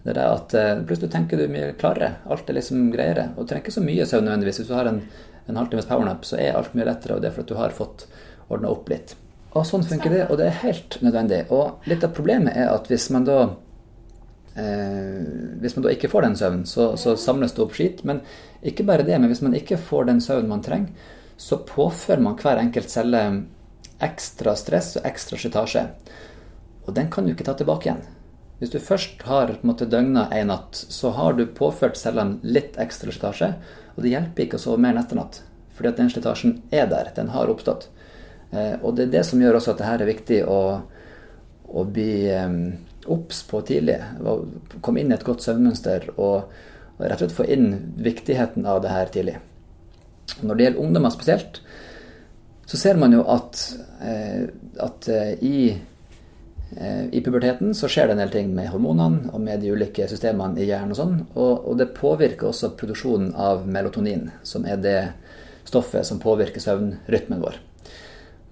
Det 0.06 0.14
er 0.14 0.22
at 0.24 0.54
eh, 0.56 0.80
Plutselig 0.88 1.12
tenker 1.12 1.36
du 1.42 1.52
mye 1.52 1.74
klarere. 1.76 2.14
Alt 2.32 2.48
er 2.48 2.56
liksom 2.56 2.88
greiere. 2.94 3.28
Og 3.36 3.44
du 3.44 3.50
trenger 3.50 3.66
ikke 3.66 3.76
så 3.76 3.84
mye 3.84 4.06
søvn 4.08 4.24
nødvendigvis. 4.30 4.62
Hvis 4.62 4.70
du 4.70 4.76
har 4.78 4.88
en, 4.88 5.02
en 5.46 5.58
halvtimes 5.58 5.88
powernap, 5.88 6.24
så 6.26 6.38
er 6.38 6.56
alt 6.56 6.74
mye 6.76 6.86
lettere, 6.86 7.16
av 7.16 7.24
det 7.24 7.32
for 7.34 7.44
at 7.44 7.50
du 7.50 7.58
har 7.58 7.74
fått 7.76 8.06
ordna 8.52 8.70
opp 8.72 8.90
litt. 8.92 9.16
Og 9.52 9.66
sånn 9.68 9.84
funker 9.84 10.12
det, 10.12 10.22
og 10.30 10.38
det 10.40 10.48
er 10.48 10.62
helt 10.62 10.96
nødvendig. 11.04 11.42
Og 11.52 11.84
litt 11.90 12.04
av 12.06 12.14
problemet 12.16 12.56
er 12.56 12.70
at 12.72 12.88
hvis 12.88 13.10
man 13.12 13.26
da 13.28 13.40
eh, 14.56 15.24
Hvis 15.60 15.76
man 15.76 15.84
da 15.84 15.92
ikke 15.92 16.10
får 16.12 16.26
den 16.26 16.36
søvnen, 16.36 16.64
så, 16.66 16.92
så, 16.96 17.16
samles 17.20 17.52
det 17.56 17.64
opp 17.64 17.76
skit. 17.76 18.00
Men 18.08 18.22
ikke 18.64 18.86
bare 18.88 19.04
det, 19.06 19.18
men 19.18 19.28
hvis 19.32 19.44
man 19.44 19.56
ikke 19.58 19.80
får 19.80 20.08
den 20.08 20.22
søvnen 20.24 20.50
man 20.52 20.64
trenger, 20.64 21.10
så 21.36 21.58
påfører 21.66 22.22
man 22.22 22.38
hver 22.38 22.60
enkelt 22.60 22.90
celle 22.90 23.22
ekstra 24.02 24.54
stress 24.58 24.96
og 24.98 25.06
ekstra 25.08 25.38
slitasje. 25.38 25.84
Og 26.86 26.96
den 26.96 27.10
kan 27.12 27.26
du 27.26 27.32
ikke 27.32 27.46
ta 27.46 27.54
tilbake 27.58 27.88
igjen. 27.88 28.02
Hvis 28.62 28.72
du 28.72 28.78
først 28.78 29.22
har 29.26 29.56
måtte, 29.66 29.88
døgna 29.90 30.28
en 30.30 30.52
natt, 30.52 30.78
så 30.78 31.10
har 31.16 31.34
du 31.34 31.44
påført 31.50 31.98
cellene 31.98 32.38
litt 32.42 32.78
ekstra 32.80 33.10
slitasje. 33.10 33.52
Og 33.94 34.02
det 34.04 34.14
hjelper 34.14 34.46
ikke 34.46 34.60
å 34.60 34.64
sove 34.64 34.80
mer 34.82 34.96
neste 34.96 35.18
natt, 35.18 35.42
fordi 35.76 35.92
at 35.92 36.00
den 36.00 36.10
slitasjen 36.12 36.56
er 36.72 36.88
der. 36.90 37.12
Den 37.16 37.32
har 37.34 37.50
oppstått. 37.52 37.88
Eh, 38.50 38.74
og 38.80 38.96
det 38.96 39.08
er 39.08 39.14
det 39.18 39.24
som 39.28 39.40
gjør 39.42 39.58
også 39.58 39.74
at 39.74 39.82
det 39.82 39.88
her 39.88 40.04
er 40.04 40.12
viktig 40.12 40.42
å, 40.48 40.60
å 41.68 41.84
bli 41.88 42.12
obs 43.10 43.42
på 43.48 43.62
tidlig. 43.66 43.98
Komme 44.80 45.02
inn 45.02 45.12
i 45.12 45.16
et 45.16 45.26
godt 45.26 45.44
søvnmønster 45.44 46.12
og, 46.16 46.52
og 46.98 47.00
rett 47.02 47.16
og 47.18 47.24
slett 47.24 47.38
få 47.38 47.48
inn 47.50 47.72
viktigheten 48.02 48.66
av 48.68 48.82
det 48.84 48.92
her 48.92 49.10
tidlig. 49.14 49.38
Når 50.42 50.54
det 50.54 50.66
gjelder 50.66 50.84
ungdommer 50.84 51.14
spesielt, 51.14 51.60
så 52.66 52.78
ser 52.78 53.00
man 53.00 53.14
jo 53.14 53.24
at, 53.28 53.62
eh, 54.00 54.46
at 54.80 55.08
eh, 55.12 55.32
i, 55.44 55.56
i 57.12 57.20
puberteten 57.20 57.74
så 57.76 57.88
skjer 57.90 58.08
det 58.08 58.14
en 58.14 58.20
del 58.22 58.30
ting 58.32 58.52
med 58.56 58.70
hormonene 58.72 59.28
og 59.34 59.42
med 59.44 59.60
de 59.60 59.74
ulike 59.74 60.06
systemene 60.08 60.56
i 60.56 60.68
hjernen 60.70 60.94
og 60.94 60.98
sånn. 60.98 61.18
Og, 61.34 61.66
og 61.68 61.76
det 61.80 61.90
påvirker 61.96 62.48
også 62.48 62.72
produksjonen 62.80 63.34
av 63.36 63.66
melatonin, 63.68 64.30
som 64.46 64.64
er 64.64 64.80
det 64.80 64.96
stoffet 65.68 66.06
som 66.06 66.20
påvirker 66.22 66.62
søvnrytmen 66.64 67.42
vår. 67.42 67.58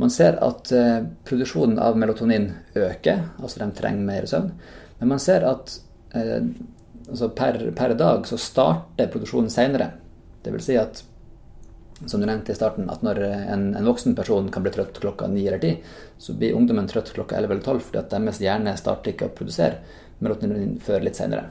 Man 0.01 0.11
ser 0.13 0.39
at 0.41 0.71
eh, 0.73 1.03
produksjonen 1.29 1.79
av 1.83 1.99
melatonin 2.01 2.51
øker, 2.79 3.25
altså 3.43 3.61
de 3.61 3.69
trenger 3.77 4.07
mer 4.07 4.29
søvn. 4.31 4.53
Men 5.01 5.13
man 5.13 5.21
ser 5.21 5.45
at 5.45 5.75
eh, 6.17 6.47
altså 7.09 7.29
per, 7.37 7.59
per, 7.77 7.95
dag 8.01 8.25
så 8.29 8.39
starter 8.41 9.11
produksjonen 9.13 9.53
senere. 9.53 9.91
Det 10.41 10.55
vil 10.55 10.65
si 10.65 10.79
at 10.81 11.03
som 12.07 12.21
du 12.21 12.27
nevnte 12.27 12.53
i 12.53 12.57
starten, 12.57 12.89
at 12.91 13.03
når 13.05 13.21
en, 13.27 13.65
en, 13.75 13.87
voksen 13.87 14.15
person 14.17 14.49
kan 14.53 14.65
bli 14.65 14.73
trøtt 14.73 15.01
klokka 15.03 15.29
ni 15.29 15.45
eller 15.47 15.61
ti, 15.61 15.75
så 16.19 16.33
blir 16.37 16.57
ungdommen 16.57 16.89
trøtt 16.89 17.13
klokka 17.17 17.37
elleve 17.37 17.59
eller 17.59 17.67
tolv 17.67 17.85
fordi 17.85 18.01
at 18.01 18.15
deres 18.15 18.41
hjerne 18.41 18.77
starter 18.79 19.13
ikke 19.13 19.29
å 19.29 19.35
produsere 19.37 19.83
melatonin 20.21 20.79
før 20.81 21.05
litt 21.05 21.21
senere. 21.21 21.51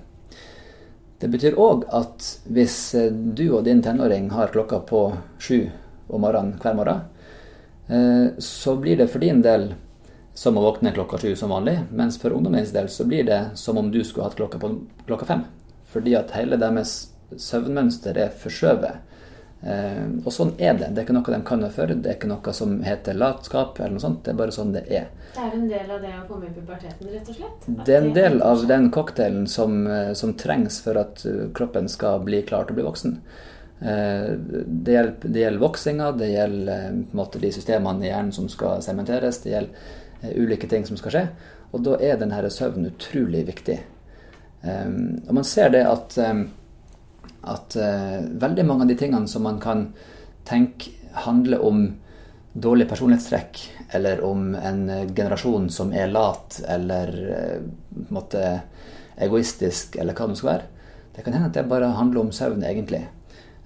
Det 1.20 1.28
betyr 1.30 1.60
òg 1.60 1.86
at 1.94 2.26
hvis 2.48 2.80
eh, 2.96 3.12
du 3.12 3.50
og 3.52 3.66
din 3.68 3.84
tenåring 3.84 4.32
har 4.32 4.54
klokka 4.54 4.82
på 4.90 5.04
sju 5.42 5.68
om 6.08 6.24
morgenen 6.24 6.58
hver 6.64 6.78
morgen, 6.78 7.08
Eh, 7.90 8.28
så 8.38 8.76
blir 8.76 8.98
det 8.98 9.08
for 9.08 9.20
din 9.20 9.42
del 9.42 9.72
som 10.34 10.58
å 10.58 10.62
våkne 10.62 10.94
klokka 10.94 11.18
sju 11.18 11.34
som 11.36 11.50
vanlig, 11.50 11.80
mens 11.90 12.20
for 12.22 12.36
ungdommens 12.36 12.72
del 12.72 12.90
så 12.90 13.06
blir 13.10 13.26
det 13.26 13.40
som 13.58 13.78
om 13.82 13.90
du 13.92 14.04
skulle 14.04 14.28
hatt 14.28 14.38
klokka 14.38 14.60
på 14.62 14.76
klokka 15.08 15.26
fem. 15.26 15.42
Fordi 15.90 16.14
at 16.16 16.36
hele 16.38 16.60
deres 16.62 17.10
søvnmønster 17.34 18.18
er 18.18 18.36
forskjøvet. 18.44 19.09
Eh, 19.60 20.06
og 20.24 20.32
sånn 20.32 20.54
er 20.58 20.78
det. 20.80 20.94
Det 20.94 21.02
er 21.02 21.08
ikke 21.08 21.18
noe 21.18 21.36
de 21.36 21.42
kan 21.48 21.66
før. 21.76 21.94
Det 21.96 22.08
er 22.08 22.18
ikke 22.18 22.32
noe 22.32 22.54
som 22.56 22.78
heter 22.86 23.18
latskap 23.20 23.80
eller 23.80 23.98
noe 23.98 24.06
sånt. 24.06 24.24
Det 24.24 24.32
er 24.34 24.40
bare 24.40 24.56
sånn 24.56 24.72
det 24.76 24.86
er. 24.88 25.10
Det 25.36 25.44
er 25.44 25.58
en 25.58 25.68
del 25.70 25.92
av 25.92 26.02
det 26.06 26.14
å 26.16 26.24
komme 26.30 26.48
i 26.48 26.56
puberteten, 26.56 27.12
rett 27.12 27.30
og 27.30 27.38
slett? 27.38 27.68
det 27.68 27.96
er 27.96 28.02
en 28.02 28.16
del 28.16 28.42
av 28.42 28.66
den 28.68 28.90
cocktailen 28.96 29.46
som, 29.52 29.86
eh, 29.88 30.14
som 30.14 30.34
trengs 30.34 30.80
for 30.86 31.00
at 31.00 31.26
kroppen 31.56 31.90
skal 31.92 32.24
bli 32.26 32.42
klar 32.48 32.66
til 32.66 32.76
å 32.76 32.80
bli 32.80 32.88
voksen. 32.88 33.20
Eh, 33.82 34.32
det 34.66 34.96
gjelder, 34.96 35.14
det 35.22 35.40
gjelder 35.44 35.64
voksinga, 35.64 36.12
det 36.20 36.32
gjelder 36.34 36.74
eh, 36.74 36.98
måte, 37.16 37.40
de 37.40 37.52
systemene 37.56 38.06
i 38.06 38.10
hjernen 38.12 38.34
som 38.36 38.50
skal 38.52 38.84
sementeres, 38.84 39.40
det 39.44 39.54
gjelder 39.54 40.36
ulike 40.36 40.68
ting 40.68 40.88
som 40.88 41.00
skal 41.00 41.16
skje. 41.16 41.26
Og 41.72 41.84
da 41.86 42.00
er 42.04 42.18
denne 42.20 42.50
søvnen 42.52 42.90
utrolig 42.90 43.46
viktig. 43.48 43.78
Og 44.60 45.30
man 45.32 45.46
ser 45.48 45.70
det 45.72 45.86
at, 45.88 46.18
at 47.48 47.76
uh, 47.80 48.20
veldig 48.42 48.66
mange 48.68 48.86
av 48.86 48.92
de 48.92 48.98
tingene 49.00 49.28
som 49.32 49.46
man 49.48 49.60
kan 49.64 49.90
tenke 50.48 50.96
handler 51.26 51.62
om 51.66 51.86
dårlig 52.54 52.90
personlighetstrekk, 52.90 53.62
eller 53.96 54.22
om 54.26 54.56
en 54.56 54.82
generasjon 55.16 55.70
som 55.70 55.94
er 55.94 56.12
lat 56.12 56.60
eller 56.68 57.14
uh, 57.30 58.04
måte, 58.10 58.44
egoistisk, 59.20 59.96
eller 60.00 60.16
hva 60.16 60.30
det 60.30 60.40
skal 60.40 60.52
være, 60.54 60.68
det 61.16 61.26
kan 61.26 61.36
hende 61.36 61.50
at 61.50 61.58
det 61.58 61.70
bare 61.70 61.92
handler 61.98 62.24
om 62.24 62.32
søvn, 62.32 62.64
egentlig. 62.64 63.02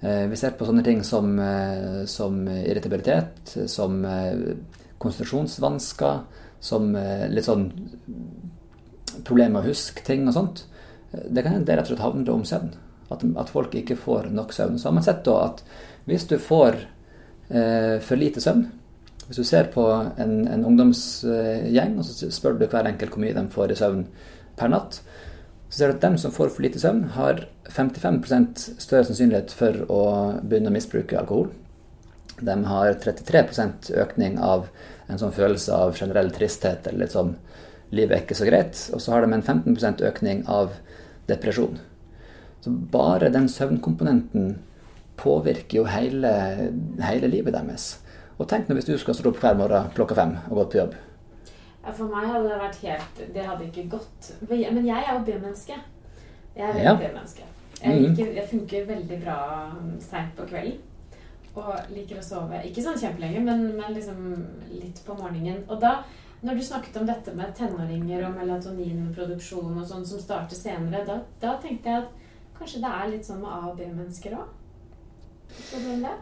Uh, 0.02 0.26
vi 0.30 0.38
ser 0.38 0.56
på 0.58 0.66
sånne 0.66 0.82
ting 0.84 1.04
som, 1.06 1.36
eh, 1.38 2.00
som 2.10 2.40
irritabilitet, 2.48 3.54
som 3.70 4.00
eh, 4.04 4.56
konsentrasjonsvansker, 4.98 6.18
som 6.64 6.94
litt 7.28 7.44
sånn 7.44 7.66
problemer 9.26 9.52
med 9.52 9.60
å 9.60 9.68
huske 9.68 10.00
ting 10.06 10.24
og 10.26 10.34
sånt. 10.34 10.62
Det 11.12 11.44
kan 11.44 11.60
det 11.60 11.76
rett 11.76 11.84
og 11.84 11.92
slett 11.92 12.02
handler 12.02 12.32
om 12.32 12.46
søvn. 12.48 12.70
At, 13.12 13.24
at, 13.24 13.50
folk 13.52 13.74
ikke 13.76 13.98
får 14.00 14.30
nok 14.32 14.54
søvn. 14.56 14.78
Så 14.78 14.88
har 14.88 14.96
man 14.96 15.04
sett 15.06 15.24
da 15.26 15.36
at 15.44 15.60
hvis 16.08 16.26
du 16.28 16.38
får 16.40 16.78
eh, 17.50 18.00
for 18.04 18.20
lite 18.20 18.40
søvn. 18.44 18.66
Hvis 19.26 19.40
du 19.40 19.44
ser 19.48 19.70
på 19.72 19.84
en, 20.20 20.34
en 20.48 20.64
ungdomsgjeng, 20.68 21.98
og 21.98 22.04
så 22.04 22.30
spør 22.32 22.58
du 22.60 22.66
hver 22.68 22.88
enkelt 22.88 23.14
hvor 23.14 23.24
mye 23.24 23.36
de 23.36 23.44
får 23.52 23.72
i 23.72 23.78
søvn 23.78 24.02
per 24.58 24.72
natt, 24.72 25.00
så 25.68 25.78
ser 25.78 25.90
du 25.90 25.96
at 25.96 26.04
dem 26.04 26.16
som 26.20 26.32
får 26.34 26.52
for 26.54 26.64
lite 26.64 26.80
søvn, 26.80 27.06
har 27.16 27.46
55 27.72 28.20
større 28.78 29.06
sannsynlighet 29.08 29.54
for 29.56 29.80
å 29.88 30.02
begynne 30.44 30.70
å 30.70 30.76
misbruke 30.76 31.18
alkohol. 31.18 31.48
De 32.44 32.56
har 32.68 32.92
33% 33.00 33.90
økning 34.02 34.36
av 34.42 34.68
en 35.08 35.20
sånn 35.20 35.34
følelse 35.34 35.74
av 35.74 35.96
generell 35.96 36.30
tristhet 36.34 36.86
eller 36.88 37.04
litt 37.06 37.16
sånn 37.16 37.34
livet 37.94 38.16
er 38.16 38.22
ikke 38.24 38.38
så 38.38 38.48
greit. 38.48 38.78
Og 38.94 39.02
så 39.02 39.14
har 39.14 39.24
de 39.24 39.34
en 39.34 39.44
15% 39.44 40.04
økning 40.08 40.44
av 40.50 40.76
depresjon. 41.30 41.78
Så 42.64 42.70
bare 42.70 43.28
den 43.28 43.48
søvnkomponenten 43.48 44.54
påvirker 45.20 45.82
jo 45.82 45.84
hele, 45.84 46.30
hele 47.04 47.28
livet 47.28 47.52
deres. 47.52 47.98
Og 48.38 48.48
tenk 48.48 48.70
nå 48.70 48.78
hvis 48.78 48.88
du 48.88 48.94
skal 48.98 49.16
stå 49.18 49.28
opp 49.28 49.42
hver 49.42 49.58
morgen 49.58 49.90
klokka 49.92 50.16
fem 50.16 50.32
og 50.48 50.62
gå 50.62 50.64
på 50.72 50.80
jobb. 50.80 50.94
For 51.84 52.08
meg 52.08 52.30
hadde 52.30 52.48
det 52.48 52.62
vært 52.62 52.78
helt 52.80 53.20
Det 53.34 53.44
hadde 53.44 53.66
ikke 53.66 53.84
gått. 53.92 54.30
Men 54.48 54.86
jeg 54.86 54.96
er 54.96 55.12
jo 55.12 55.20
B-menneske. 55.26 55.76
Jeg 56.56 56.64
er 56.64 56.72
veldig 56.72 56.88
ja. 56.88 56.96
B-menneske. 57.02 57.50
Jeg, 57.82 58.00
mm. 58.00 58.18
jeg, 58.38 58.48
funker 58.48 58.88
veldig 58.88 59.20
bra 59.26 59.38
seint 60.00 60.32
på 60.38 60.48
kvelden. 60.48 60.80
Og 61.54 61.70
liker 61.92 62.18
å 62.18 62.24
sove. 62.24 62.64
Ikke 62.66 62.82
sånn 62.82 62.98
kjempelenge, 62.98 63.44
men, 63.44 63.66
men 63.76 63.92
liksom 63.94 64.24
litt 64.72 65.04
på 65.04 65.20
morgenen. 65.20 65.60
Og 65.68 65.84
da, 65.84 65.98
når 66.40 66.56
du 66.56 66.64
snakket 66.64 66.96
om 66.98 67.06
dette 67.12 67.36
med 67.36 67.52
tenåringer 67.60 68.24
og 68.24 68.40
melatoninproduksjon 68.40 69.76
og 69.76 69.86
sånn 69.86 70.08
som 70.08 70.22
starter 70.22 70.58
senere, 70.58 71.04
da, 71.06 71.20
da, 71.44 71.58
tenkte 71.62 71.92
jeg 71.92 72.06
at 72.06 72.23
kanskje 72.58 72.82
det 72.84 72.92
er 72.92 73.10
litt 73.12 73.28
sånn 73.28 73.40
med 73.42 73.50
A- 73.50 73.70
og 73.70 73.78
B-mennesker 73.78 74.36
òg? 74.38 74.52
Det? 75.74 76.14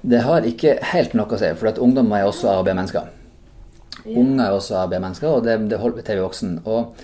Det 0.00 0.20
har 0.24 0.46
ikke 0.48 0.76
helt 0.92 1.16
noe 1.18 1.36
å 1.36 1.40
si, 1.40 1.50
for 1.60 1.70
at 1.70 1.80
ungdommer 1.82 2.20
er 2.20 2.28
også 2.30 2.50
A- 2.50 2.58
og 2.60 2.68
B-mennesker. 2.68 3.08
Ja. 4.04 4.14
Unger 4.16 4.44
er 4.46 4.56
også 4.56 4.76
A- 4.76 4.84
og 4.84 4.94
B-mennesker, 4.94 5.28
og 5.28 5.44
det, 5.44 5.58
det 5.70 5.80
holder 5.80 6.00
vi 6.00 6.06
til 6.06 6.20
vi 6.20 6.26
voksen. 6.26 6.54
Og 6.64 7.02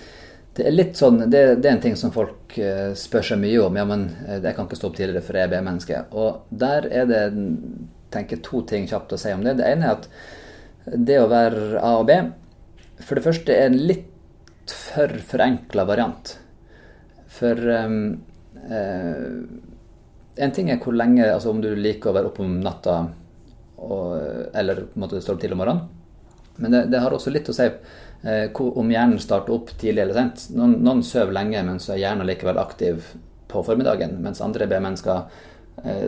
det 0.57 0.65
er 0.65 0.73
litt 0.73 0.97
sånn, 0.97 1.19
det, 1.29 1.43
det, 1.61 1.67
er 1.67 1.75
en 1.75 1.83
ting 1.83 1.97
som 1.99 2.13
folk 2.15 2.55
uh, 2.57 2.95
spør 2.97 3.29
seg 3.29 3.41
mye 3.43 3.61
om. 3.61 3.77
Ja, 3.77 3.85
men 3.85 4.07
eh, 4.25 4.39
jeg 4.41 4.55
kan 4.57 4.65
ikke 4.65 4.79
stå 4.79 4.89
opp 4.89 4.97
tidligere, 4.97 5.25
for 5.25 5.37
jeg 5.37 5.45
er 5.45 5.53
B-menneske. 5.53 6.01
Og 6.17 6.47
der 6.49 6.89
er 6.89 7.05
det 7.09 7.21
tenker 8.13 8.41
to 8.43 8.63
ting 8.67 8.87
kjapt 8.89 9.13
å 9.13 9.19
si 9.19 9.33
om 9.35 9.43
det. 9.45 9.57
Det 9.59 9.67
ene 9.67 9.89
er 9.91 9.97
at 9.97 10.07
det 10.87 11.19
å 11.19 11.29
være 11.29 11.81
A 11.83 11.97
og 11.99 12.05
B 12.07 12.15
For 13.03 13.19
det 13.19 13.25
første 13.25 13.51
er 13.51 13.67
en 13.67 13.81
litt 13.89 14.71
for 14.71 15.11
forenkla 15.29 15.85
variant. 15.87 16.33
For 17.37 17.59
um, 17.85 18.17
en 20.37 20.53
ting 20.53 20.69
er 20.69 20.79
hvor 20.81 20.93
lenge 20.93 21.25
Altså 21.31 21.49
om 21.49 21.61
du 21.63 21.69
liker 21.75 22.11
å 22.11 22.15
være 22.17 22.29
oppe 22.29 22.43
om 22.43 22.59
natta 22.61 22.97
og, 23.77 24.17
eller 24.57 24.83
på 24.87 24.97
en 24.97 25.03
måte 25.05 25.21
stå 25.21 25.35
opp 25.35 25.41
tidlig 25.41 25.55
om 25.57 25.61
morgenen. 25.61 25.83
Men 26.57 26.73
det, 26.73 26.81
det 26.89 27.01
har 27.03 27.13
også 27.13 27.29
litt 27.33 27.49
å 27.49 27.55
si 27.55 27.67
Eh, 28.21 28.61
om 28.61 28.91
hjernen 28.91 29.19
starter 29.19 29.53
opp 29.53 29.69
tidlig 29.77 30.01
eller 30.01 30.17
sent. 30.17 30.47
Noen, 30.57 30.77
noen 30.83 31.03
sover 31.05 31.35
lenge, 31.35 31.61
men 31.63 31.81
så 31.81 31.93
er 31.93 32.01
hjernen 32.01 32.27
likevel 32.27 32.57
aktiv 32.61 33.11
på 33.47 33.61
formiddagen. 33.63 34.17
Mens 34.23 34.41
andre 34.41 34.67
B-mennesker 34.69 35.19
eh, 35.83 36.07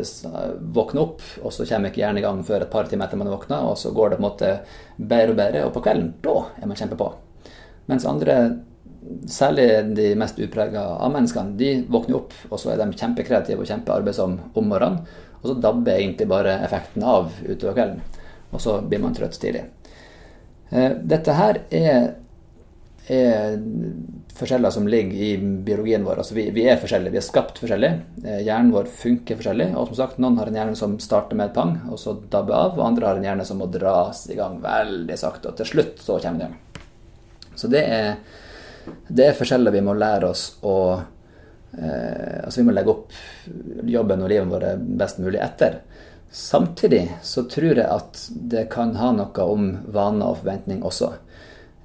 våkner 0.60 1.04
opp, 1.04 1.22
og 1.44 1.54
så 1.54 1.68
kommer 1.70 1.94
ikke 1.94 2.02
hjernen 2.02 2.22
i 2.22 2.26
gang 2.26 2.42
før 2.46 2.66
et 2.66 2.74
par 2.74 2.90
timer 2.90 3.08
etter 3.08 3.22
man 3.22 3.30
har 3.30 3.38
våkna, 3.38 3.62
og 3.70 3.78
så 3.80 3.94
går 3.96 4.12
det 4.12 4.20
på 4.20 4.24
en 4.24 4.30
måte 4.30 4.54
bedre 4.98 5.36
og 5.36 5.42
bedre, 5.42 5.66
og 5.68 5.76
på 5.76 5.86
kvelden, 5.86 6.12
da 6.26 6.36
er 6.58 6.72
man 6.72 6.82
kjempepå. 6.82 7.12
Mens 7.90 8.10
andre, 8.10 8.40
særlig 9.30 9.68
de 9.98 10.12
mest 10.20 10.40
utprega 10.42 10.84
av 10.98 11.12
menneskene, 11.14 11.58
de 11.60 11.72
våkner 11.90 12.20
opp, 12.20 12.36
og 12.50 12.62
så 12.62 12.74
er 12.74 12.82
de 12.82 12.92
kjempekreative 12.94 13.64
og 13.64 13.70
kjempearbeidsomme 13.70 14.52
om 14.60 14.70
morgenen, 14.70 15.02
og 15.40 15.52
så 15.52 15.58
dabber 15.64 15.96
egentlig 15.96 16.28
bare 16.30 16.60
effekten 16.66 17.06
av 17.08 17.32
utover 17.46 17.78
kvelden. 17.78 18.02
Og 18.50 18.62
så 18.62 18.80
blir 18.82 19.02
man 19.02 19.14
trøtt 19.16 19.38
tidlig. 19.40 19.64
Eh, 20.70 20.92
dette 21.10 21.36
her 21.38 21.62
er, 21.74 22.10
er 23.10 23.56
forskjeller 24.40 24.74
som 24.74 24.88
ligger 24.90 25.22
i 25.24 25.30
biologien 25.38 26.04
vår. 26.06 26.22
Altså 26.22 26.36
vi, 26.38 26.50
vi, 26.56 26.66
er 26.70 26.82
forskjellige, 26.82 27.14
vi 27.14 27.22
er 27.22 27.26
skapt 27.26 27.62
forskjellig. 27.62 27.92
Eh, 28.24 28.42
hjernen 28.48 28.74
vår 28.74 28.90
funker 29.00 29.40
forskjellig. 29.40 29.70
Og 29.76 29.92
som 29.92 30.00
sagt, 30.02 30.20
noen 30.22 30.40
har 30.42 30.52
en 30.52 30.60
hjerne 30.60 30.78
som 30.80 30.98
starter 31.04 31.40
med 31.40 31.52
et 31.52 31.58
pang, 31.58 31.76
og 31.90 32.02
så 32.02 32.18
dabber 32.32 32.58
av. 32.58 32.76
Og 32.78 32.86
andre 32.90 33.10
har 33.10 33.22
en 33.22 33.30
hjerne 33.30 33.48
som 33.48 33.62
må 33.62 33.70
dras 33.72 34.26
i 34.30 34.38
gang 34.40 34.60
veldig 34.66 35.18
sakte, 35.20 35.54
og 35.54 35.62
til 35.62 35.72
slutt 35.74 36.04
så 36.04 36.20
kommer 36.20 36.46
den 36.46 36.50
i 36.50 36.50
gang. 36.50 37.56
Så 37.60 37.68
det 37.72 37.82
er, 37.84 38.14
det 39.08 39.30
er 39.30 39.38
forskjeller 39.38 39.74
vi 39.74 39.84
må 39.86 39.96
lære 39.98 40.30
oss 40.30 40.44
å 40.66 40.76
eh, 40.98 42.40
Altså 42.44 42.62
vi 42.62 42.68
må 42.68 42.76
legge 42.76 42.94
opp 42.94 43.16
jobben 43.86 44.24
og 44.26 44.32
livet 44.32 44.52
vårt 44.52 44.84
best 45.00 45.20
mulig 45.22 45.42
etter. 45.44 45.82
Samtidig 46.32 47.04
så 47.26 47.44
tror 47.50 47.72
jeg 47.72 47.86
at 47.86 48.22
det 48.30 48.68
kan 48.74 48.96
ha 49.00 49.12
noe 49.16 49.46
om 49.46 49.72
vaner 49.94 50.32
og 50.32 50.44
forventning 50.44 50.84
også. 50.86 51.12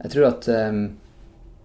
Jeg 0.04 0.12
tror 0.12 0.28
at 0.28 0.48
eh, 0.52 0.82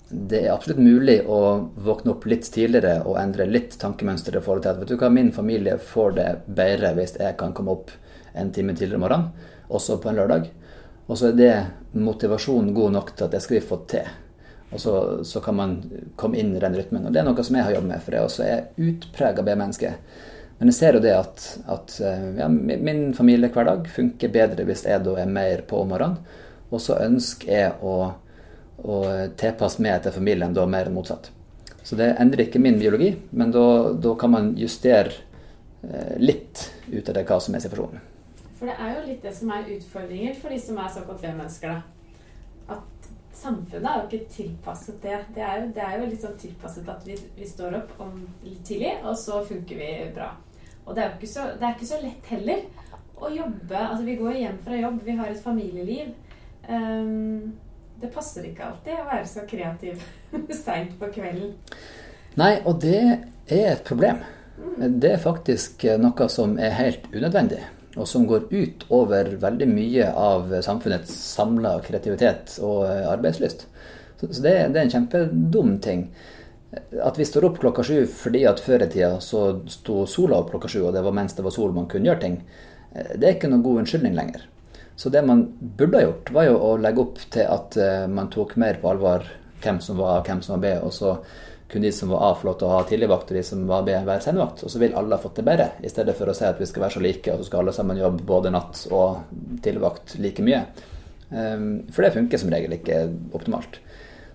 det 0.10 0.40
er 0.42 0.54
absolutt 0.54 0.82
mulig 0.82 1.20
å 1.30 1.40
våkne 1.76 2.16
opp 2.16 2.26
litt 2.30 2.48
tidligere 2.50 3.04
og 3.06 3.20
endre 3.22 3.46
litt 3.50 3.76
tankemønster 3.82 4.38
i 4.40 4.42
forhold 4.42 4.66
til 4.66 4.72
at 4.74 4.80
vet 4.82 4.94
du 4.94 4.98
hva, 4.98 5.12
min 5.14 5.34
familie 5.36 5.78
får 5.78 6.16
det 6.18 6.30
bedre 6.48 6.96
hvis 6.98 7.18
jeg 7.20 7.38
kan 7.38 7.54
komme 7.54 7.76
opp 7.76 7.94
en 8.34 8.50
time 8.54 8.74
tidligere 8.74 8.98
om 8.98 9.06
morgenen, 9.06 9.30
også 9.70 10.00
på 10.02 10.10
en 10.10 10.18
lørdag. 10.18 10.50
Og 11.10 11.18
så 11.18 11.30
er 11.30 11.38
det 11.38 11.54
motivasjonen 11.98 12.74
god 12.74 12.96
nok 12.96 13.14
til 13.14 13.28
at 13.28 13.36
det 13.36 13.44
skal 13.46 13.66
få 13.66 13.82
til. 13.90 14.10
Og 14.70 14.82
så, 14.82 14.94
så 15.26 15.42
kan 15.42 15.58
man 15.58 15.78
komme 16.16 16.38
inn 16.38 16.52
i 16.56 16.62
den 16.62 16.76
rytmen. 16.78 17.08
Og 17.08 17.14
det 17.14 17.22
er 17.22 17.28
noe 17.28 17.46
som 17.46 17.58
jeg 17.58 17.66
har 17.66 17.74
jobbet 17.74 17.90
med, 17.90 18.04
for 18.06 18.16
jeg 18.16 18.28
også 18.28 18.46
er 18.46 18.90
utprega 18.90 19.46
B-menneske. 19.46 19.94
Men 20.60 20.70
jeg 20.70 20.78
ser 20.78 20.98
jo 20.98 21.02
det 21.04 21.16
at, 21.16 21.46
at 21.72 21.96
eh, 22.04 22.26
ja, 22.42 22.50
min 22.52 23.14
familiehverdag 23.16 23.88
funker 23.96 24.32
bedre 24.34 24.66
hvis 24.68 24.84
jeg 24.86 25.02
da 25.06 25.16
er 25.22 25.32
mer 25.32 25.64
på 25.68 25.80
om 25.82 25.94
morgenen. 25.94 26.20
Og 26.70 26.84
så 26.84 27.00
ønsker 27.02 27.50
jeg 27.50 27.72
å, 27.82 27.96
å 28.84 28.98
tilpasse 29.40 29.82
meg 29.82 30.04
til 30.04 30.14
familien 30.14 30.54
da 30.54 30.68
mer 30.70 30.92
motsatt. 30.94 31.32
Så 31.82 31.98
det 31.98 32.12
endrer 32.22 32.46
ikke 32.46 32.62
min 32.62 32.78
biologi, 32.78 33.14
men 33.32 33.54
da, 33.56 33.66
da 33.98 34.14
kan 34.20 34.36
man 34.36 34.52
justere 34.60 35.16
eh, 35.82 36.20
litt 36.22 36.68
ut 36.92 37.08
av 37.08 37.16
det 37.16 37.26
hva 37.26 37.40
som 37.42 37.56
er 37.58 37.64
situasjonen. 37.64 38.04
For 38.60 38.68
det 38.68 38.76
er 38.76 38.92
jo 38.98 39.06
litt 39.08 39.24
det 39.24 39.32
som 39.34 39.56
er 39.56 39.72
utfordringer 39.78 40.36
for 40.38 40.54
de 40.54 40.60
som 40.62 40.78
er 40.78 40.92
såkalt 40.92 41.24
B-mennesker, 41.24 41.80
At 41.80 41.99
samfunnet 43.40 43.88
er 43.90 44.02
jo 44.02 44.08
ikke 44.10 44.34
tilpasset 44.36 45.00
det. 45.04 45.18
Det 45.36 45.44
er 45.46 45.62
jo, 45.62 45.72
det 45.76 45.86
er 45.86 46.04
jo 46.04 46.20
sånn 46.20 46.38
tilpasset 46.42 46.92
at 46.92 47.08
vi, 47.08 47.16
vi 47.38 47.48
står 47.48 47.80
opp 47.82 47.96
om 48.04 48.20
litt 48.44 48.62
tidlig, 48.68 48.98
og 49.04 49.18
så 49.20 49.42
funker 49.48 49.80
vi 49.80 49.90
bra. 50.16 50.34
Og 50.86 50.96
det 50.96 51.04
er 51.04 51.10
jo 51.10 51.20
ikke 51.20 51.32
så, 51.32 51.48
det 51.56 51.68
er 51.68 51.76
ikke 51.78 51.90
så 51.92 52.02
lett 52.02 52.30
heller 52.34 52.64
å 53.20 53.30
jobbe 53.34 53.80
Altså, 53.80 54.04
vi 54.08 54.18
går 54.20 54.38
hjem 54.40 54.60
fra 54.64 54.78
jobb, 54.80 55.00
vi 55.06 55.16
har 55.20 55.32
et 55.32 55.44
familieliv. 55.44 56.14
Um, 56.70 57.56
det 58.00 58.12
passer 58.14 58.46
ikke 58.48 58.68
alltid 58.70 58.96
å 58.96 59.08
være 59.10 59.28
så 59.28 59.46
kreativ 59.50 60.04
seint 60.64 60.96
på 61.00 61.10
kvelden. 61.14 61.56
Nei, 62.40 62.54
og 62.64 62.80
det 62.84 63.02
er 63.02 63.74
et 63.74 63.84
problem. 63.88 64.22
Mm. 64.60 65.00
Det 65.02 65.14
er 65.16 65.22
faktisk 65.24 65.84
noe 66.00 66.30
som 66.32 66.56
er 66.60 66.76
helt 66.78 67.08
unødvendig, 67.12 67.62
og 67.98 68.08
som 68.08 68.28
går 68.30 68.50
ut 68.52 68.84
over 68.94 69.32
veldig 69.42 69.68
mye 69.70 70.10
av 70.14 70.52
samfunnets 70.66 71.14
samla 71.34 71.80
kreativitet 71.86 72.60
og 72.62 72.84
arbeidslyst. 72.88 73.66
Så 74.20 74.28
det, 74.44 74.52
det 74.74 74.78
er 74.78 74.84
en 74.84 74.94
kjempedum 74.94 75.78
ting. 75.82 76.10
At 77.02 77.18
vi 77.18 77.26
står 77.26 77.48
opp 77.48 77.60
klokka 77.64 77.84
sju 77.86 78.04
fordi 78.14 78.44
at 78.46 78.62
før 78.62 78.86
i 78.86 78.90
tida 78.92 79.16
så 79.24 79.44
sto 79.72 80.04
sola 80.10 80.42
opp 80.42 80.52
klokka 80.54 80.70
sju, 80.70 80.84
og 80.86 80.94
det 80.94 81.04
var 81.06 81.16
mens 81.18 81.34
det 81.38 81.46
var 81.46 81.56
sol 81.56 81.74
man 81.74 81.90
kunne 81.90 82.12
gjøre 82.12 82.24
ting, 82.26 82.40
eh, 82.94 83.16
det 83.16 83.26
er 83.26 83.38
ikke 83.38 83.50
noen 83.50 83.66
god 83.66 83.84
unnskyldning 83.84 84.18
lenger. 84.18 84.46
Så 85.00 85.10
det 85.10 85.24
man 85.26 85.46
burde 85.60 85.98
ha 85.98 86.06
gjort, 86.06 86.32
var 86.36 86.50
jo 86.50 86.58
å 86.60 86.72
legge 86.78 87.06
opp 87.06 87.22
til 87.32 87.48
at 87.48 87.78
eh, 87.80 88.06
man 88.12 88.30
tok 88.30 88.58
mer 88.62 88.82
på 88.82 88.92
alvor 88.92 89.26
hvem 89.64 89.80
som 89.84 89.98
var 90.00 90.20
A, 90.20 90.24
hvem 90.28 90.44
som 90.46 90.58
var 90.58 90.66
B, 90.66 90.76
og 90.84 90.94
så 90.94 91.16
kunne 91.70 91.86
de 91.86 91.92
som 91.94 92.10
var 92.10 92.24
A, 92.26 92.36
få 92.36 92.48
lov 92.50 92.56
til 92.60 92.68
å 92.68 92.72
ha 92.74 92.84
tidligvakt, 92.90 93.30
og 93.30 93.38
de 93.38 93.44
som 93.46 93.66
var 93.70 93.84
B, 93.86 93.94
være 93.94 94.24
senvakt. 94.26 94.64
Og 94.66 94.74
så 94.74 94.82
vil 94.82 94.96
alle 94.98 95.18
ha 95.18 95.22
fått 95.22 95.38
det 95.38 95.46
bedre, 95.46 95.68
i 95.86 95.92
stedet 95.92 96.16
for 96.18 96.32
å 96.32 96.34
si 96.38 96.48
at 96.48 96.58
vi 96.62 96.68
skal 96.70 96.86
være 96.86 96.96
så 96.98 97.04
like, 97.04 97.34
og 97.34 97.42
så 97.44 97.50
skal 97.50 97.62
alle 97.64 97.76
sammen 97.78 98.02
jobbe 98.02 98.26
både 98.30 98.54
natt 98.54 98.86
og 98.90 99.36
tidligvakt 99.62 100.18
like 100.24 100.46
mye. 100.46 100.64
Ehm, 101.30 101.70
for 101.94 102.06
det 102.06 102.16
funker 102.16 102.42
som 102.42 102.50
regel 102.54 102.74
ikke 102.80 103.04
optimalt. 103.38 103.80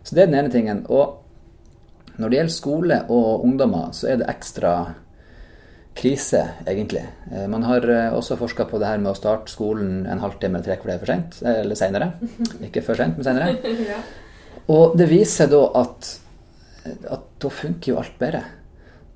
Så 0.04 0.14
det 0.14 0.24
er 0.24 0.30
den 0.30 0.38
ene 0.42 0.52
tingen. 0.52 0.84
Og 0.88 2.18
når 2.20 2.30
det 2.30 2.38
gjelder 2.38 2.54
skole 2.54 3.00
og 3.10 3.46
ungdommer, 3.46 3.90
så 3.96 4.12
er 4.12 4.20
det 4.20 4.30
ekstra 4.30 4.74
krise, 5.94 6.42
egentlig. 6.66 7.04
Eh, 7.32 7.46
man 7.50 7.62
har 7.66 7.86
eh, 7.90 8.14
også 8.14 8.38
forska 8.38 8.66
på 8.70 8.78
det 8.82 8.90
her 8.90 9.00
med 9.02 9.12
å 9.12 9.18
starte 9.18 9.52
skolen 9.52 10.04
en 10.10 10.22
halvtime 10.22 10.58
eller 10.58 10.66
tre 10.66 10.78
kvarter 10.82 11.02
for 11.02 11.12
sent, 11.12 11.40
eller 11.46 11.78
seinere. 11.78 12.12
Ikke 12.66 12.82
for 12.82 12.98
sent, 12.98 13.18
men 13.18 13.26
seinere. 13.26 14.02
Og 14.74 14.94
det 14.98 15.10
viser 15.10 15.50
da 15.50 15.62
at, 15.82 16.08
at 16.84 17.26
da 17.40 17.50
funker 17.50 17.92
jo 17.92 17.98
alt 18.00 18.18
bedre. 18.20 18.44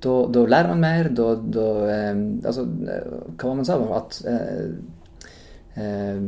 Da, 0.02 0.14
da 0.30 0.44
lærer 0.46 0.72
man 0.72 0.84
mer. 0.84 1.10
Da, 1.14 1.32
da 1.38 1.66
eh, 1.92 2.12
Altså, 2.46 2.66
hva 2.68 3.48
var 3.48 3.58
man 3.58 3.68
sa? 3.68 3.78
At 3.98 4.20
eh, 4.30 5.82
eh, 5.82 6.22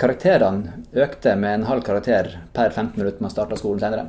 karakterene 0.00 0.84
økte 1.06 1.34
med 1.40 1.60
en 1.60 1.66
halv 1.70 1.84
karakter 1.86 2.30
per 2.54 2.70
15 2.70 2.98
minutter 3.00 3.24
man 3.24 3.32
starta 3.32 3.58
skolen 3.58 3.82
senere. 3.82 4.06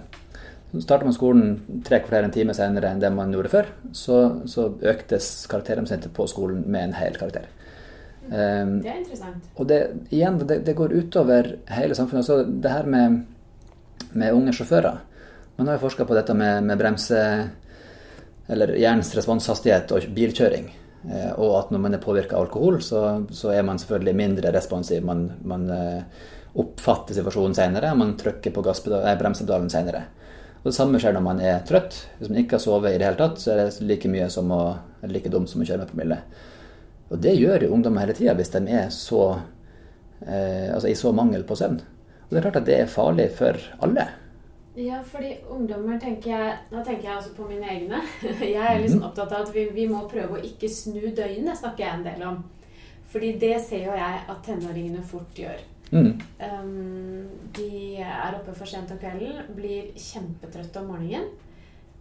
Starter 0.75 1.07
man 1.07 1.15
skolen 1.15 1.81
tre 1.87 2.01
kvarter 2.03 2.25
en 2.27 2.33
time 2.35 2.55
senere 2.57 2.89
enn 2.91 2.99
det 2.99 3.11
man 3.15 3.31
gjorde 3.31 3.51
før, 3.53 3.69
så, 3.95 4.17
så 4.49 4.65
øktes 4.83 5.45
karaktergjennomsnittet 5.47 6.11
på 6.15 6.25
skolen 6.27 6.65
med 6.65 6.89
en 6.89 6.97
hel 6.97 7.15
karakter. 7.15 7.45
Um, 8.25 8.79
det 8.81 8.89
er 8.89 8.97
interessant. 8.97 9.45
Og 9.55 9.69
det, 9.69 9.79
igjen, 10.09 10.39
det, 10.41 10.63
det, 10.65 10.73
går 10.75 10.97
utover 10.97 11.51
hele 11.77 11.95
samfunnet. 11.95 12.25
Så 12.27 12.41
det 12.43 12.73
her 12.73 12.89
med, 12.89 13.21
med 14.17 14.35
unge 14.35 14.55
sjåfører 14.57 14.97
Man 15.55 15.67
har 15.67 15.77
jo 15.77 15.85
forska 15.85 16.05
på 16.05 16.15
dette 16.17 16.33
med, 16.35 16.63
med 16.67 16.79
bremse 16.79 17.19
Eller 18.51 18.75
hjernens 18.77 19.13
responshastighet 19.17 19.91
og 19.95 20.09
bilkjøring. 20.13 20.67
Eh, 21.09 21.31
og 21.41 21.55
at 21.59 21.71
når 21.73 21.81
man 21.81 21.95
er 21.97 22.01
påvirka 22.03 22.37
av 22.37 22.45
alkohol, 22.45 22.77
så, 22.83 23.01
så, 23.33 23.49
er 23.53 23.63
man 23.65 23.79
selvfølgelig 23.81 24.15
mindre 24.19 24.51
responsiv. 24.53 25.01
Man, 25.05 25.23
man 25.47 25.65
eh, 25.73 26.27
oppfatter 26.61 27.17
situasjonen 27.17 27.55
senere, 27.57 27.95
man 27.97 28.13
trykker 28.19 28.53
på 28.53 28.63
bremsepedalen 28.63 29.71
senere. 29.73 30.03
Og 30.61 30.71
Det 30.71 30.75
samme 30.77 31.01
skjer 31.01 31.13
når 31.13 31.25
man 31.25 31.41
er 31.45 31.65
trøtt. 31.67 31.97
Hvis 32.17 32.29
man 32.31 32.39
ikke 32.41 32.57
har 32.57 32.63
sovet 32.63 32.95
i 32.95 32.99
det 33.01 33.05
hele 33.05 33.19
tatt, 33.19 33.41
så 33.41 33.53
er 33.53 33.63
det 33.63 33.85
like 33.85 34.09
mye 34.09 34.29
som 34.33 34.53
å, 34.53 34.61
like 35.09 35.29
dumt 35.29 35.51
som 35.51 35.61
å 35.61 35.67
kjøre 35.67 35.83
med 35.83 35.91
promille. 35.91 36.19
Og 37.13 37.21
det 37.21 37.35
gjør 37.37 37.67
jo 37.67 37.73
ungdommer 37.75 38.01
hele 38.01 38.15
tida 38.17 38.33
hvis 38.37 38.49
de 38.55 38.63
er 38.73 38.87
så, 38.93 39.27
eh, 40.25 40.71
altså 40.73 40.89
i 40.89 40.97
så 40.97 41.13
mangel 41.13 41.45
på 41.45 41.57
søvn. 41.59 41.81
Og 42.25 42.33
det 42.33 42.39
er 42.39 42.47
klart 42.47 42.61
at 42.63 42.69
det 42.69 42.79
er 42.79 42.89
farlig 42.89 43.27
for 43.37 43.61
alle. 43.85 44.07
Ja, 44.75 44.99
fordi 45.07 45.37
ungdommer 45.49 45.99
tenker 45.99 46.31
jeg 46.31 46.55
Da 46.71 46.81
tenker 46.83 47.07
jeg 47.07 47.15
altså 47.15 47.31
på 47.35 47.47
mine 47.47 47.69
egne. 47.71 48.01
Jeg 48.55 48.59
er 48.59 48.81
liksom 48.81 48.99
mm. 48.99 49.05
opptatt 49.07 49.31
av 49.31 49.45
at 49.45 49.53
vi, 49.55 49.69
vi, 49.71 49.85
må 49.87 50.03
prøve 50.11 50.35
å 50.35 50.43
ikke 50.43 50.69
snu 50.71 50.99
døgnet, 51.15 51.55
snakker 51.55 51.85
jeg 51.85 51.93
en 51.93 52.03
del 52.03 52.25
om. 52.27 52.41
Fordi 53.13 53.31
det 53.39 53.53
ser 53.63 53.85
jo 53.85 53.95
jeg 53.95 54.19
at 54.27 54.41
tenåringene 54.43 55.03
fort 55.07 55.39
gjør. 55.39 55.61
Mm. 55.93 56.09
Um, 56.41 57.29
de 57.55 58.01
er 58.03 58.35
oppe 58.35 58.55
for 58.57 58.67
sent 58.67 58.91
om 58.91 58.99
kvelden, 58.99 59.45
blir 59.55 59.93
kjempetrøtte 59.95 60.81
om 60.81 60.91
morgenen. 60.91 61.29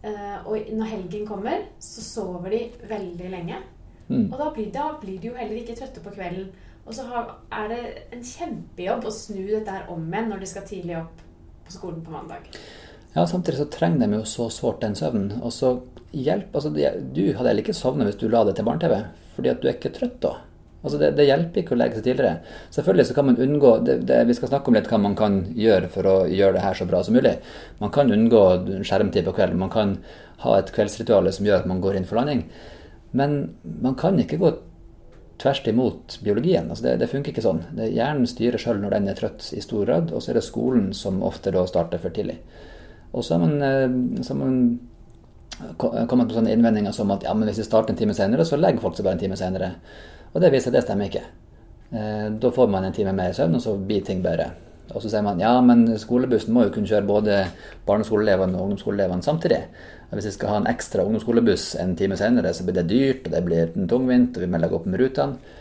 Uh, 0.03 0.43
og 0.43 0.67
når 0.75 0.91
helgen 0.91 1.23
kommer, 1.29 1.63
så 1.79 2.03
sover 2.03 2.51
de 2.51 2.61
veldig 2.89 3.31
lenge. 3.31 3.61
Mm. 4.09 4.27
Og 4.27 4.35
da 4.41 4.49
blir, 4.51 4.71
da 4.73 4.89
blir, 4.99 5.21
de 5.21 5.31
jo 5.31 5.37
heller 5.39 5.61
ikke 5.61 5.77
trøtte 5.79 6.03
på 6.03 6.13
kvelden. 6.17 6.51
Og 6.85 6.93
så 6.93 7.07
har, 7.07 7.37
er 7.55 7.71
det 7.71 7.83
en 8.13 8.25
kjempejobb 8.25 9.07
å 9.07 9.13
snu 9.13 9.45
dette 9.45 9.71
her 9.71 9.87
om 9.93 10.03
igjen 10.11 10.27
når 10.33 10.43
de 10.43 10.51
skal 10.51 10.67
tidlig 10.67 10.99
opp 10.99 11.24
på 11.65 11.75
skolen 11.75 12.01
på 12.05 12.13
mandag. 12.13 12.49
Ja, 13.15 13.27
Samtidig 13.27 13.59
så 13.59 13.69
trenger 13.71 14.07
de 14.07 14.19
jo 14.19 14.25
så 14.27 14.49
sårt 14.51 14.81
den 14.83 14.95
søvnen. 14.95 15.37
Og 15.41 15.53
så 15.55 15.77
hjelp, 16.11 16.51
altså 16.53 16.69
Du 16.69 16.81
hadde 16.81 17.47
heller 17.47 17.63
ikke 17.63 17.75
sovnet 17.75 18.09
hvis 18.09 18.19
du 18.19 18.27
la 18.29 18.43
det 18.45 18.57
til 18.57 18.67
barne-TV, 18.67 18.97
fordi 19.35 19.51
at 19.51 19.61
du 19.61 19.69
er 19.69 19.77
ikke 19.77 19.93
trøtt 19.95 20.19
da. 20.23 20.35
Altså 20.85 20.99
det, 21.01 21.15
det, 21.17 21.25
hjelper 21.25 21.63
ikke 21.63 21.73
å 21.73 21.77
legge 21.79 21.97
seg 21.97 22.05
tidligere. 22.05 22.57
Selvfølgelig 22.75 23.07
så 23.09 23.15
kan 23.17 23.25
man 23.25 23.39
unngå 23.41 23.71
det, 23.87 23.95
det, 24.05 24.19
Vi 24.29 24.35
skal 24.37 24.51
snakke 24.51 24.69
om 24.69 24.75
litt 24.77 24.89
hva 24.91 24.99
man 25.01 25.15
kan 25.17 25.39
gjøre 25.57 25.89
for 25.89 26.05
å 26.11 26.15
gjøre 26.29 26.59
det 26.59 26.61
her 26.61 26.77
så 26.77 26.85
bra 26.85 26.99
som 27.03 27.17
mulig. 27.17 27.33
Man 27.79 27.93
kan 27.95 28.13
unngå 28.13 28.43
skjermtid 28.85 29.25
på 29.25 29.33
kvelden. 29.33 29.63
Man 29.63 29.73
kan 29.73 29.95
ha 30.43 30.59
et 30.59 30.69
kveldsritual 30.75 31.31
som 31.33 31.47
gjør 31.47 31.63
at 31.63 31.71
man 31.71 31.81
går 31.81 31.97
inn 31.97 32.05
for 32.05 32.19
landing. 32.19 32.45
Men 33.17 33.39
man 33.63 33.97
kan 33.97 34.19
ikke 34.21 34.37
gå 34.43 34.51
tvers 35.41 35.61
imot 35.67 36.19
biologien. 36.23 36.69
Altså 36.69 36.87
det, 36.87 36.97
det, 37.01 37.09
funker 37.11 37.33
ikke 37.33 37.43
sånn. 37.43 37.63
Det, 37.75 37.89
hjernen 37.95 38.27
styrer 38.29 38.61
sjøl 38.61 38.81
når 38.81 38.95
den 38.95 39.11
er 39.11 39.19
trøtt 39.19 39.49
i 39.55 39.63
stor 39.63 39.85
grad, 39.85 40.13
og 40.15 40.23
så 40.23 40.31
er 40.31 40.39
det 40.39 40.45
skolen 40.47 40.91
som 40.95 41.23
ofte 41.27 41.53
da 41.55 41.65
starter 41.69 42.01
for 42.01 42.15
tidlig. 42.15 42.37
Og 43.15 43.23
så 43.23 43.37
har 43.37 43.45
man, 43.45 44.21
så 44.23 44.33
har 44.33 44.39
man 44.41 44.59
kommet 45.77 46.27
på 46.27 46.35
sånne 46.35 46.51
innvendinger 46.51 46.95
som 46.95 47.11
at 47.15 47.23
ja, 47.23 47.33
men 47.35 47.47
hvis 47.47 47.61
vi 47.63 47.67
starter 47.67 47.93
en 47.93 47.99
time 47.99 48.15
senere, 48.15 48.45
så 48.47 48.59
legger 48.59 48.83
folk 48.83 48.97
seg 48.97 49.07
bare 49.07 49.17
en 49.19 49.23
time 49.23 49.39
senere. 49.39 49.71
Og 50.33 50.43
det 50.43 50.51
viser 50.51 50.71
at 50.71 50.79
det 50.79 50.85
stemmer 50.87 51.07
ikke. 51.07 51.23
Eh, 51.95 52.27
da 52.41 52.51
får 52.51 52.71
man 52.71 52.87
en 52.87 52.95
time 52.95 53.13
mer 53.15 53.35
søvn, 53.35 53.55
og 53.55 53.63
så 53.63 53.75
blir 53.79 54.03
ting 54.03 54.23
bedre. 54.23 54.49
Og 54.93 55.01
så 55.01 55.09
sier 55.09 55.23
man 55.25 55.39
ja, 55.41 55.53
men 55.65 55.87
skolebussen 55.99 56.53
må 56.53 56.67
jo 56.67 56.73
kunne 56.75 56.89
kjøre 56.89 57.07
både 57.07 57.37
barneskoleelevene 57.87 58.57
og 58.57 58.67
ungdomsskoleelevene 58.67 59.25
samtidig. 59.25 59.63
Hvis 60.11 60.29
vi 60.29 60.35
skal 60.37 60.51
ha 60.51 60.57
en 60.61 60.69
ekstra 60.69 61.03
ungdomsskolebuss 61.03 61.75
en 61.81 61.95
time 61.99 62.17
senere, 62.19 62.53
så 62.53 62.63
blir 62.63 62.77
det 62.77 62.87
dyrt, 62.91 63.27
og 63.27 63.33
det 63.33 63.43
blir 63.45 63.73
tungvint, 63.89 64.37
og 64.37 64.45
vi 64.45 64.49
må 64.51 64.61
legge 64.61 64.77
opp 64.77 64.85
med 64.89 65.01
rutene. 65.01 65.55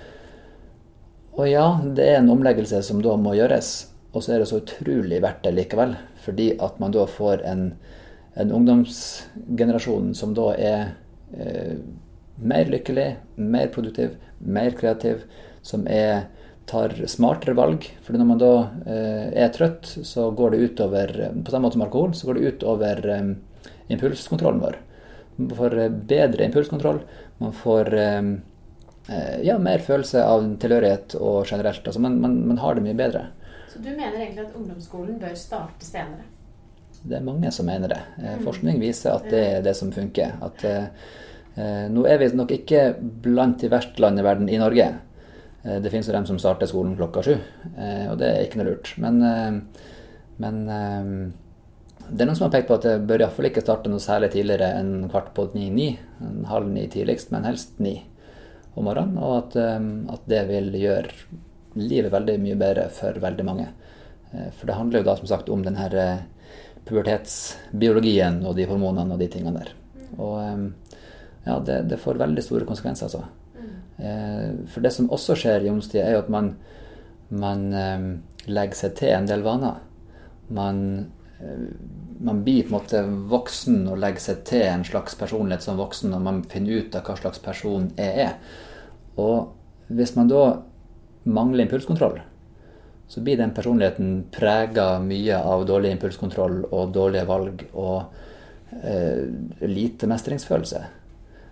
Og 1.35 1.49
ja, 1.51 1.67
det 1.83 2.07
er 2.07 2.21
en 2.21 2.31
omleggelse 2.31 2.79
som 2.87 3.01
da 3.03 3.17
må 3.19 3.35
gjøres. 3.35 3.73
Og 4.15 4.23
så 4.23 4.35
er 4.35 4.43
det 4.43 4.51
så 4.51 4.61
utrolig 4.61 5.19
verdt 5.25 5.43
det 5.47 5.55
likevel. 5.57 5.97
Fordi 6.23 6.53
at 6.63 6.79
man 6.83 6.95
da 6.95 7.09
får 7.11 7.43
en, 7.51 7.65
en 8.39 8.53
ungdomsgenerasjon 8.55 10.13
som 10.15 10.37
da 10.37 10.53
er 10.55 10.85
eh, 11.35 11.75
mer 12.39 12.71
lykkelig, 12.71 13.09
mer 13.43 13.73
produktiv, 13.75 14.15
mer 14.39 14.71
kreativ, 14.79 15.25
som 15.67 15.89
er, 15.91 16.29
tar 16.71 16.95
smartere 17.11 17.57
valg. 17.59 17.89
Fordi 18.07 18.21
når 18.21 18.31
man 18.31 18.43
da 18.43 18.53
eh, 18.87 19.27
er 19.47 19.51
trøtt, 19.55 19.91
så 20.07 20.29
går 20.31 20.55
det 20.55 20.71
utover 20.71 21.17
På 21.43 21.51
samme 21.51 21.67
måte 21.67 21.81
som 21.81 21.87
alkohol, 21.89 22.15
så 22.15 22.31
går 22.31 22.39
det 22.39 22.55
utover 22.55 23.05
eh, 23.17 23.35
impulskontrollen 23.89 24.61
vår. 24.61 24.79
Man 25.37 25.57
får 25.57 25.79
eh, 25.79 25.89
bedre 25.89 26.45
impulskontroll. 26.45 27.01
Man 27.39 27.53
får 27.53 27.95
eh, 27.95 28.23
eh, 29.09 29.41
ja, 29.43 29.59
mer 29.59 29.79
følelse 29.79 30.25
av 30.25 30.47
tilhørighet 30.63 31.17
og 31.21 31.47
generelt. 31.51 31.87
Altså 31.87 32.01
man, 32.01 32.21
man, 32.21 32.39
man, 32.49 32.61
har 32.63 32.75
det 32.75 32.87
mye 32.87 32.99
bedre. 32.99 33.27
Så 33.73 33.83
du 33.83 33.91
mener 33.91 34.21
egentlig 34.21 34.47
at 34.47 34.57
ungdomsskolen 34.57 35.19
bør 35.19 35.35
starte 35.39 35.87
senere? 35.87 36.31
Det 37.05 37.19
er 37.19 37.25
mange 37.27 37.51
som 37.53 37.67
mener 37.69 37.91
det. 37.91 38.01
Mm. 38.17 38.45
Forskning 38.47 38.79
viser 38.81 39.19
at 39.19 39.27
det 39.29 39.43
er 39.59 39.65
det 39.65 39.75
som 39.77 39.91
funker. 39.93 40.39
At, 40.45 40.63
eh, 40.65 41.89
nå 41.93 42.07
er 42.09 42.23
vi 42.23 42.31
nok 42.33 42.55
ikke 42.55 42.87
blant 43.25 43.61
de 43.61 43.69
verste 43.73 44.01
landene 44.01 44.25
i 44.25 44.29
verden 44.29 44.49
i 44.49 44.61
Norge. 44.63 44.87
Det 45.65 45.89
finnes 45.89 46.09
jo 46.11 46.13
dem 46.13 46.27
som 46.29 46.37
starter 46.37 46.69
skolen 46.69 46.97
klokka 46.99 47.23
sju, 47.25 47.39
og 47.41 48.19
det 48.21 48.27
er 48.29 48.43
ikke 48.45 48.59
noe 48.61 48.67
lurt. 48.67 48.91
Men, 49.01 49.63
men 50.37 50.59
det 52.11 52.23
er 52.23 52.29
noen 52.29 52.37
som 52.37 52.47
har 52.49 52.53
pekt 52.55 52.69
på 52.69 52.77
at 52.77 52.85
det 52.87 53.07
bør 53.09 53.25
iallfall 53.25 53.49
ikke 53.49 53.63
starte 53.65 53.91
noe 53.91 54.03
særlig 54.03 54.33
tidligere 54.35 54.75
enn 54.81 55.07
kvart 55.13 55.31
på 55.37 55.47
ni-ni. 55.55 55.95
Halv 56.51 56.69
ni 56.73 56.85
tidligst, 56.93 57.31
men 57.33 57.47
helst 57.49 57.79
ni 57.83 57.97
om 58.75 58.89
morgenen. 58.89 59.17
Og 59.23 59.37
at, 59.39 59.57
um, 59.79 59.89
at, 60.13 60.27
det 60.31 60.43
vil 60.51 60.69
gjøre 60.79 61.15
livet 61.81 62.13
veldig 62.13 62.37
mye 62.43 62.59
bedre 62.61 62.89
for 62.95 63.19
veldig 63.23 63.47
mange. 63.47 63.71
Eh, 64.31 64.51
for 64.55 64.69
det 64.69 64.77
handler 64.79 65.03
jo 65.03 65.09
da 65.09 65.17
som 65.19 65.31
sagt 65.31 65.49
om 65.51 65.65
den 65.65 65.79
her 65.79 65.97
eh, 65.99 66.27
pubertetsbiologien 66.85 68.43
og 68.45 68.59
de 68.59 68.69
hormonene 68.69 69.17
og 69.17 69.23
de 69.23 69.31
tingene 69.33 69.63
der. 69.63 69.73
Og 70.19 70.37
um, 70.39 70.69
ja, 71.47 71.59
det, 71.59 71.81
det, 71.91 71.99
får 72.03 72.21
veldig 72.21 72.45
store 72.45 72.69
konsekvenser, 72.69 73.09
altså. 73.09 73.25
Eh, 73.99 74.53
for 74.71 74.85
det 74.85 74.93
som 74.95 75.11
også 75.13 75.37
skjer 75.39 75.65
i 75.65 75.73
ungdomstida, 75.73 76.05
er 76.07 76.19
jo 76.19 76.25
at 76.27 76.33
man, 76.33 76.55
man 77.33 77.67
um, 77.73 78.09
legger 78.47 78.85
seg 78.85 78.97
til 79.01 79.15
en 79.17 79.29
del 79.31 79.43
vaner. 79.47 79.83
Man 80.55 80.81
man 82.25 82.45
blir 82.45 82.63
på 82.63 82.69
en 82.69 82.77
måte 82.77 83.01
voksen 83.31 83.89
og 83.91 83.99
legger 84.01 84.23
seg 84.23 84.45
til 84.49 84.65
en 84.69 84.85
slags 84.87 85.17
personlighet 85.19 85.65
som 85.67 85.81
voksen 85.81 86.13
når 86.15 86.23
man 86.25 86.43
finner 86.51 86.85
ut 86.85 86.95
av 86.97 87.05
hva 87.07 87.17
slags 87.19 87.43
person 87.43 87.91
jeg 87.99 88.29
er. 88.29 88.37
Og 89.21 89.51
hvis 89.93 90.15
man 90.17 90.31
da 90.31 90.45
mangler 91.25 91.67
impulskontroll, 91.67 92.21
så 93.09 93.21
blir 93.21 93.39
den 93.39 93.53
personligheten 93.57 94.25
prega 94.33 94.99
mye 95.05 95.39
av 95.39 95.67
dårlig 95.69 95.93
impulskontroll 95.95 96.63
og 96.71 96.95
dårlige 96.95 97.27
valg 97.29 97.67
og 97.73 98.15
eh, 98.81 99.27
lite 99.69 100.09
mestringsfølelse. 100.11 100.81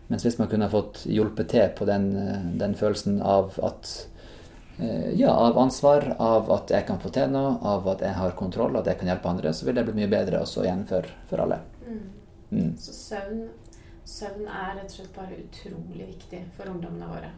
Mens 0.08 0.24
hvis 0.26 0.38
man 0.40 0.48
kunne 0.50 0.70
fått 0.72 1.04
hjulpet 1.08 1.52
til 1.52 1.68
på 1.76 1.88
den, 1.88 2.08
eh, 2.16 2.48
den 2.60 2.78
følelsen 2.78 3.20
av 3.20 3.58
at 3.62 3.92
Eh, 3.92 4.11
ja, 5.18 5.30
av 5.30 5.58
ansvar, 5.58 6.06
av 6.18 6.50
at 6.54 6.72
jeg 6.74 6.86
kan 6.88 7.00
få 7.02 7.12
til 7.14 7.30
noe, 7.32 7.54
av 7.68 7.86
at 7.92 8.04
jeg 8.04 8.16
har 8.18 8.36
kontroll, 8.38 8.76
at 8.80 8.88
jeg 8.90 9.00
kan 9.00 9.10
hjelpe 9.12 9.30
andre, 9.30 9.52
så 9.54 9.68
vil 9.68 9.78
det 9.78 9.86
bli 9.88 9.96
mye 10.00 10.10
bedre 10.12 10.42
også 10.42 10.64
igjen 10.66 10.84
for, 10.88 11.08
for 11.30 11.44
alle. 11.44 11.60
Mm. 11.86 12.02
Mm. 12.52 12.72
Så 12.80 12.94
søvn, 12.96 13.42
søvn, 14.04 14.46
er 14.46 14.76
rett 14.76 14.90
og 14.90 14.96
slett 14.98 15.14
bare 15.16 15.40
utrolig 15.40 16.08
viktig 16.14 16.42
for 16.56 16.72
ungdommene 16.72 17.10
våre. 17.10 17.32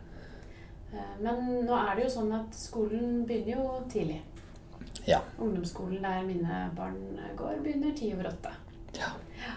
Eh, 0.95 1.17
men 1.23 1.67
nå 1.67 1.77
er 1.79 1.95
det 1.97 2.07
jo 2.07 2.15
sånn 2.17 2.33
at 2.35 2.57
skolen 2.59 3.23
begynner 3.29 3.59
jo 3.59 3.83
tidlig. 3.93 4.21
Ja. 5.09 5.21
Ungdomsskolen 5.39 6.03
der 6.03 6.25
mine 6.27 6.65
barn 6.77 7.21
går, 7.37 7.61
begynner 7.65 7.95
ti 7.97 8.13
over 8.15 8.31
åtte. 8.33 8.55
Ja. 8.97 9.13
ja. 9.43 9.55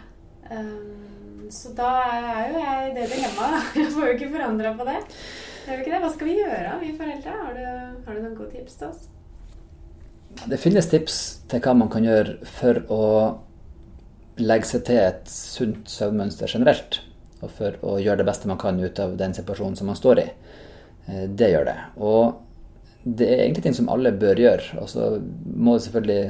Um, 0.48 1.48
så 1.52 1.72
da 1.76 1.90
er 2.04 2.52
jo 2.52 2.62
jeg 2.62 2.90
i 2.90 2.96
det 2.96 3.08
dilemmaet. 3.12 3.70
Jeg 3.82 3.92
får 3.94 4.08
jo 4.08 4.16
ikke 4.16 4.34
forandra 4.34 4.74
på 4.78 4.88
det. 4.88 4.98
Hva 5.68 6.10
skal 6.14 6.30
vi 6.30 6.38
gjøre, 6.38 6.78
vi 6.80 6.94
foreldre? 6.96 7.32
Har 7.36 7.56
du, 7.58 7.64
har 8.06 8.16
du 8.16 8.22
noen 8.24 8.36
gode 8.38 8.54
tips 8.56 8.78
til 8.80 8.88
oss? 8.88 9.02
Det 10.48 10.60
finnes 10.62 10.88
tips 10.88 11.18
til 11.52 11.60
hva 11.66 11.74
man 11.76 11.90
kan 11.92 12.08
gjøre 12.08 12.38
for 12.48 12.80
å 12.94 13.04
legge 14.40 14.70
seg 14.70 14.86
til 14.88 15.02
et 15.02 15.28
sunt 15.28 15.92
søvnmønster 15.92 16.54
generelt. 16.54 17.02
Og 17.42 17.52
for 17.52 17.76
å 17.84 17.98
gjøre 18.00 18.22
det 18.22 18.30
beste 18.30 18.48
man 18.48 18.62
kan 18.62 18.80
ut 18.80 19.02
av 19.04 19.18
den 19.20 19.36
situasjonen 19.36 19.76
som 19.76 19.92
man 19.92 20.00
står 20.00 20.24
i. 20.24 20.28
Eh, 21.10 21.26
det 21.28 21.52
gjør 21.52 21.68
det. 21.68 21.78
Og 22.00 23.04
det 23.04 23.28
er 23.28 23.44
egentlig 23.44 23.68
ting 23.68 23.78
som 23.78 23.92
alle 23.92 24.16
bør 24.16 24.40
gjøre. 24.40 24.80
Og 24.80 24.88
så 24.94 25.10
må 25.52 25.76
det 25.76 25.88
selvfølgelig 25.90 26.22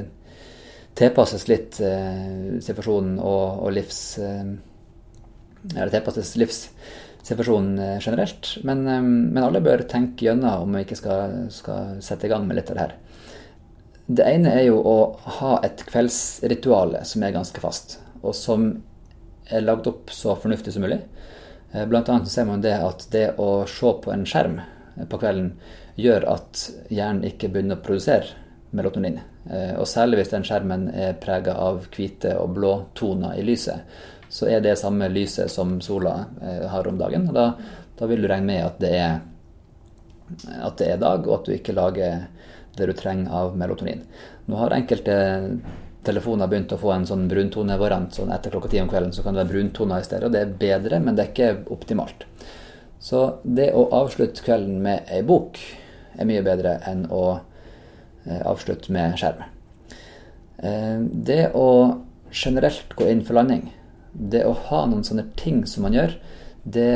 tilpasses 0.98 1.46
litt 1.46 1.78
eh, 1.78 2.58
situasjonen 2.58 3.20
og, 3.22 3.62
og 3.62 3.76
livs... 3.78 4.02
Eh, 4.18 4.56
eller 5.74 5.90
tilpasses 5.92 6.34
livs 6.38 6.64
situasjonen 7.28 7.78
eh, 7.78 7.98
generelt. 8.00 8.56
Men, 8.62 8.86
eh, 8.86 9.02
men, 9.02 9.42
alle 9.42 9.62
bør 9.64 9.84
tenke 9.90 10.26
gjennom 10.26 10.64
om 10.64 10.76
vi 10.76 10.84
ikke 10.86 10.98
skal, 10.98 11.36
skal, 11.54 11.98
sette 12.04 12.28
i 12.28 12.32
gang 12.32 12.46
med 12.48 12.58
litt 12.58 12.72
av 12.72 12.78
det 12.78 12.86
her. 12.86 12.96
Det 14.08 14.24
ene 14.24 14.54
er 14.56 14.68
jo 14.70 14.80
å 14.88 14.98
ha 15.38 15.58
et 15.66 15.84
kveldsritual 15.88 16.96
som 17.04 17.24
er 17.24 17.34
ganske 17.34 17.60
fast, 17.60 17.98
og 18.22 18.32
som 18.36 18.70
er 19.52 19.64
lagd 19.64 19.88
opp 19.90 20.12
så 20.12 20.36
fornuftig 20.40 20.72
som 20.74 20.86
mulig. 20.86 21.02
Eh, 21.72 21.84
blant 21.88 22.08
annet 22.08 22.32
ser 22.32 22.48
man 22.48 22.64
det 22.64 22.76
at 22.80 23.08
det 23.12 23.30
å 23.36 23.66
se 23.68 23.94
på 24.02 24.12
en 24.14 24.26
skjerm 24.28 24.60
på 25.08 25.20
kvelden 25.20 25.52
gjør 25.98 26.24
at 26.32 26.68
hjernen 26.90 27.26
ikke 27.28 27.50
begynner 27.52 27.78
å 27.78 27.84
produsere 27.84 28.36
melatonin. 28.74 29.20
Og 29.48 29.86
særlig 29.88 30.18
hvis 30.18 30.32
den 30.34 30.42
skjermen 30.44 30.82
er 30.92 31.14
prega 31.22 31.54
av 31.56 31.86
hvite 31.94 32.34
og 32.36 32.50
blå 32.58 32.72
toner 32.98 33.38
i 33.38 33.44
lyset, 33.46 33.86
så 34.28 34.48
er 34.48 34.60
det 34.64 34.76
samme 34.78 35.08
lyset 35.08 35.50
som 35.52 35.78
sola 35.80 36.14
eh, 36.42 36.66
har 36.68 36.88
om 36.88 36.98
dagen. 36.98 37.28
og 37.28 37.34
da, 37.34 37.46
da 37.98 38.06
vil 38.06 38.22
du 38.22 38.28
regne 38.28 38.46
med 38.46 38.64
at 38.64 38.80
det, 38.82 38.94
er, 38.94 39.20
at 40.60 40.78
det 40.78 40.92
er 40.92 41.02
dag, 41.02 41.26
og 41.26 41.40
at 41.40 41.48
du 41.48 41.56
ikke 41.56 41.76
lager 41.76 42.26
det 42.78 42.86
du 42.86 42.94
trenger 42.96 43.32
av 43.34 43.56
melatonin. 43.58 44.04
Nå 44.46 44.60
har 44.60 44.76
enkelte 44.76 45.16
telefoner 46.06 46.48
begynt 46.48 46.72
å 46.72 46.80
få 46.80 46.92
en 46.94 47.06
sånn 47.08 47.26
bruntonevariant. 47.30 48.14
Sånn 48.14 48.32
etter 48.32 48.54
klokka 48.54 48.70
ti 48.72 48.80
om 48.82 48.88
kvelden 48.90 49.12
så 49.12 49.24
kan 49.24 49.34
det 49.34 49.42
være 49.42 49.54
bruntoner 49.54 50.00
i 50.00 50.06
stedet. 50.06 50.28
Og 50.28 50.34
det 50.34 50.44
er 50.44 50.56
bedre, 50.60 51.00
men 51.02 51.16
det 51.16 51.24
er 51.24 51.32
ikke 51.32 51.74
optimalt. 51.74 52.24
Så 53.02 53.24
det 53.42 53.70
å 53.76 53.88
avslutte 53.94 54.44
kvelden 54.46 54.80
med 54.82 55.10
ei 55.14 55.22
bok 55.26 55.58
er 56.18 56.26
mye 56.26 56.42
bedre 56.46 56.78
enn 56.88 57.04
å 57.14 57.24
eh, 57.36 58.42
avslutte 58.42 58.92
med 58.94 59.18
skjerm. 59.20 59.44
Eh, 60.58 60.98
det 61.30 61.42
å 61.54 61.68
generelt 62.34 62.94
gå 62.98 63.06
inn 63.10 63.22
for 63.26 63.38
landing, 63.38 63.68
det 64.18 64.44
å 64.46 64.56
ha 64.68 64.84
noen 64.90 65.06
sånne 65.06 65.28
ting 65.38 65.62
som 65.70 65.86
man 65.86 65.96
gjør, 65.96 66.16
det, 66.64 66.90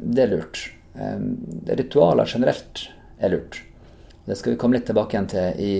det 0.00 0.26
er 0.26 0.32
lurt. 0.34 0.60
Eh, 0.94 1.16
ritualer 1.80 2.28
generelt 2.30 2.86
er 3.18 3.34
lurt. 3.34 3.62
Det 4.24 4.36
skal 4.38 4.54
vi 4.54 4.60
komme 4.60 4.78
litt 4.78 4.86
tilbake 4.88 5.16
igjen 5.16 5.30
til 5.32 5.58
i, 5.60 5.74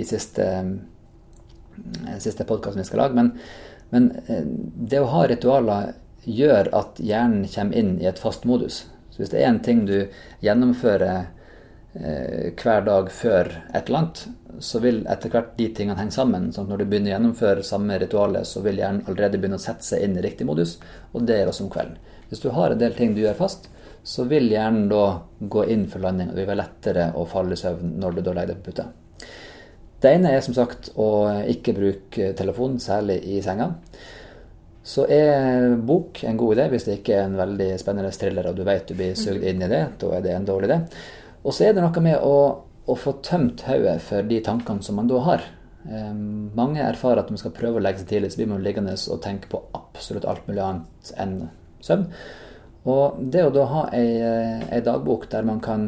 i 0.00 0.04
siste, 0.06 0.44
siste 2.22 2.46
podkast 2.46 2.78
vi 2.78 2.86
skal 2.86 3.02
lage. 3.02 3.18
Men, 3.18 3.32
men 3.90 4.12
det 4.90 5.00
å 5.02 5.10
ha 5.14 5.24
ritualer 5.26 5.96
gjør 6.28 6.70
at 6.76 7.00
hjernen 7.02 7.48
kommer 7.50 7.80
inn 7.80 7.96
i 8.02 8.06
et 8.10 8.20
fast 8.20 8.46
modus. 8.48 8.84
Så 9.10 9.22
hvis 9.22 9.32
det 9.32 9.42
er 9.42 9.50
en 9.50 9.62
ting 9.64 9.84
du 9.88 9.96
gjennomfører 10.44 11.08
eh, 11.08 11.26
hver 11.98 12.84
dag 12.86 13.08
før 13.10 13.48
et 13.74 13.88
eller 13.88 13.98
annet, 13.98 14.20
så 14.62 14.80
vil 14.82 15.00
etter 15.10 15.32
hvert 15.32 15.56
de 15.58 15.68
tingene 15.74 15.98
henge 15.98 16.14
sammen. 16.14 16.52
sånn 16.52 16.66
at 16.66 16.70
Når 16.72 16.78
du 16.78 16.84
begynner 16.84 17.10
å 17.10 17.14
gjennomføre 17.16 17.64
samme 17.66 17.98
ritualet, 17.98 18.46
så 18.46 18.62
vil 18.62 18.78
hjernen 18.78 19.04
allerede 19.06 19.38
begynne 19.38 19.58
å 19.58 19.62
sette 19.62 19.86
seg 19.86 20.04
inn 20.04 20.16
i 20.18 20.22
riktig 20.22 20.46
modus, 20.46 20.78
og 21.12 21.26
det 21.26 21.40
gjør 21.40 21.52
også 21.52 21.66
om 21.66 21.72
kvelden. 21.74 21.98
Hvis 22.28 22.42
du 22.44 22.48
har 22.54 22.70
en 22.70 22.80
del 22.80 22.94
ting 22.94 23.14
du 23.14 23.22
gjør 23.22 23.38
fast, 23.38 23.68
så 24.02 24.24
vil 24.28 24.48
hjernen 24.50 24.88
da 24.90 25.20
gå 25.40 25.64
inn 25.72 25.86
for 25.90 26.02
landing, 26.04 26.30
og 26.30 26.36
det 26.36 26.44
vil 26.44 26.52
være 26.52 26.62
lettere 26.62 27.10
å 27.18 27.26
falle 27.28 27.56
i 27.56 27.60
søvn 27.60 27.98
når 28.00 28.16
du 28.16 28.22
da 28.22 28.34
legger 28.36 28.54
deg 28.54 28.62
på 28.62 28.72
puta. 28.72 28.88
Det 29.98 30.12
ene 30.14 30.30
er 30.32 30.44
som 30.44 30.54
sagt 30.54 30.92
å 30.94 31.08
ikke 31.50 31.74
bruke 31.74 32.32
telefon, 32.38 32.78
særlig 32.78 33.18
i 33.26 33.40
senga. 33.42 33.72
Så 34.88 35.04
er 35.12 35.74
bok 35.84 36.22
en 36.24 36.38
god 36.40 36.54
idé 36.54 36.68
hvis 36.72 36.86
det 36.86 37.00
ikke 37.00 37.16
er 37.18 37.26
en 37.26 37.36
veldig 37.36 37.72
spennende 37.80 38.12
thriller 38.14 38.46
og 38.48 38.54
du 38.56 38.62
vet 38.64 38.86
du 38.88 38.94
blir 38.96 39.18
sugd 39.18 39.42
inn 39.44 39.60
i 39.60 39.68
det. 39.68 39.82
Da 40.00 40.12
er 40.16 40.22
det 40.24 40.32
en 40.32 40.46
dårlig 40.48 40.70
idé. 40.70 40.78
Og 41.48 41.54
så 41.56 41.64
er 41.64 41.76
det 41.76 41.80
noe 41.80 42.02
med 42.04 42.20
å, 42.20 42.34
å 42.84 42.94
få 42.98 43.14
tømt 43.24 43.62
hodet 43.64 43.96
for 44.04 44.26
de 44.28 44.42
tankene 44.44 44.84
som 44.84 44.98
man 45.00 45.08
da 45.08 45.22
har. 45.24 45.46
Um, 45.88 46.50
mange 46.58 46.82
erfarer 46.84 47.22
at 47.22 47.30
når 47.30 47.38
man 47.38 47.40
skal 47.40 47.54
prøve 47.56 47.80
å 47.80 47.84
legge 47.84 48.02
seg 48.02 48.10
tidlig, 48.10 48.34
så 48.34 48.42
blir 48.42 48.50
man 48.50 48.66
liggende 48.66 48.92
og 48.92 49.22
tenke 49.24 49.48
på 49.48 49.62
absolutt 49.78 50.26
alt 50.28 50.44
mulig 50.50 50.60
annet 50.60 51.12
enn 51.16 51.38
søvn. 51.80 52.04
Og 52.88 53.22
det 53.32 53.46
å 53.46 53.54
da 53.54 53.64
ha 53.70 53.86
ei, 53.96 54.10
ei 54.68 54.82
dagbok 54.84 55.24
der 55.32 55.48
man 55.48 55.62
kan 55.64 55.86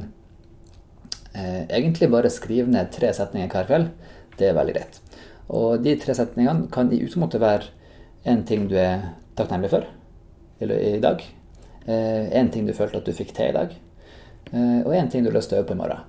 eh, 1.35 1.69
egentlig 1.69 2.09
bare 2.13 2.33
skrive 2.33 2.73
ned 2.73 2.89
tre 2.97 3.13
setninger 3.17 3.53
hver 3.53 3.69
kveld, 3.69 3.93
det 4.41 4.49
er 4.49 4.57
veldig 4.57 4.79
greit. 4.79 4.99
Og 5.53 5.85
de 5.85 5.95
tre 6.01 6.17
setningene 6.17 6.71
kan 6.73 6.89
i 6.89 7.03
utgangspunktet 7.03 7.45
være 7.45 7.69
en 8.33 8.47
ting 8.49 8.65
du 8.71 8.79
er 8.81 9.11
takknemlig 9.37 9.75
for 9.75 9.93
eller 10.61 10.81
i 10.89 10.97
dag. 11.05 11.23
En 11.89 12.51
ting 12.53 12.67
du 12.69 12.75
følte 12.77 13.01
at 13.01 13.07
du 13.09 13.17
fikk 13.17 13.33
til 13.35 13.49
i 13.49 13.57
dag. 13.57 13.73
Og 14.53 14.95
en 14.97 15.11
ting 15.11 15.23
du 15.23 15.31
har 15.31 15.37
lyst 15.39 15.53
til 15.53 15.61
å 15.61 15.63
øve 15.63 15.69
på 15.69 15.77
i 15.77 15.79
morgen. 15.79 16.07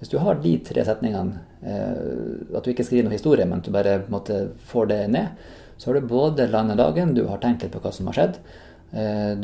Hvis 0.00 0.08
du 0.08 0.16
har 0.22 0.38
de 0.40 0.52
tre 0.64 0.84
setningene, 0.86 1.42
at 1.60 2.64
du 2.64 2.70
ikke 2.72 2.86
skriver 2.86 3.04
noen 3.04 3.18
historie, 3.18 3.44
men 3.44 3.60
at 3.60 3.66
du 3.68 3.74
bare 3.74 3.98
måte, 4.08 4.38
får 4.70 4.88
det 4.88 5.00
ned, 5.12 5.42
så 5.76 5.90
har 5.90 5.98
du 5.98 6.08
både 6.08 6.48
landet 6.48 6.80
dagen, 6.80 7.12
du 7.12 7.26
har 7.28 7.42
tenkt 7.42 7.66
litt 7.66 7.74
på 7.74 7.82
hva 7.84 7.92
som 7.92 8.08
har 8.08 8.16
skjedd. 8.16 8.38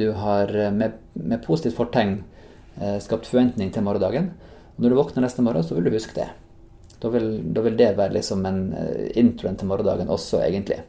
Du 0.00 0.06
har 0.16 0.52
med, 0.72 0.96
med 1.12 1.44
positivt 1.44 1.76
fortegn 1.76 2.16
skapt 3.04 3.28
forventning 3.28 3.68
til 3.72 3.84
morgendagen. 3.84 4.32
Og 4.76 4.84
når 4.84 4.92
du 4.92 4.98
våkner 5.02 5.24
neste 5.26 5.44
morgen, 5.44 5.64
så 5.64 5.76
vil 5.76 5.88
du 5.88 5.92
huske 5.96 6.16
det. 6.16 6.30
Da 7.00 7.12
vil, 7.12 7.28
da 7.52 7.60
vil 7.64 7.76
det 7.76 7.92
være 7.98 8.16
liksom 8.16 8.44
en 8.48 8.60
introen 9.12 9.56
til 9.60 9.68
morgendagen 9.68 10.08
også, 10.12 10.40
egentlig. 10.44 10.80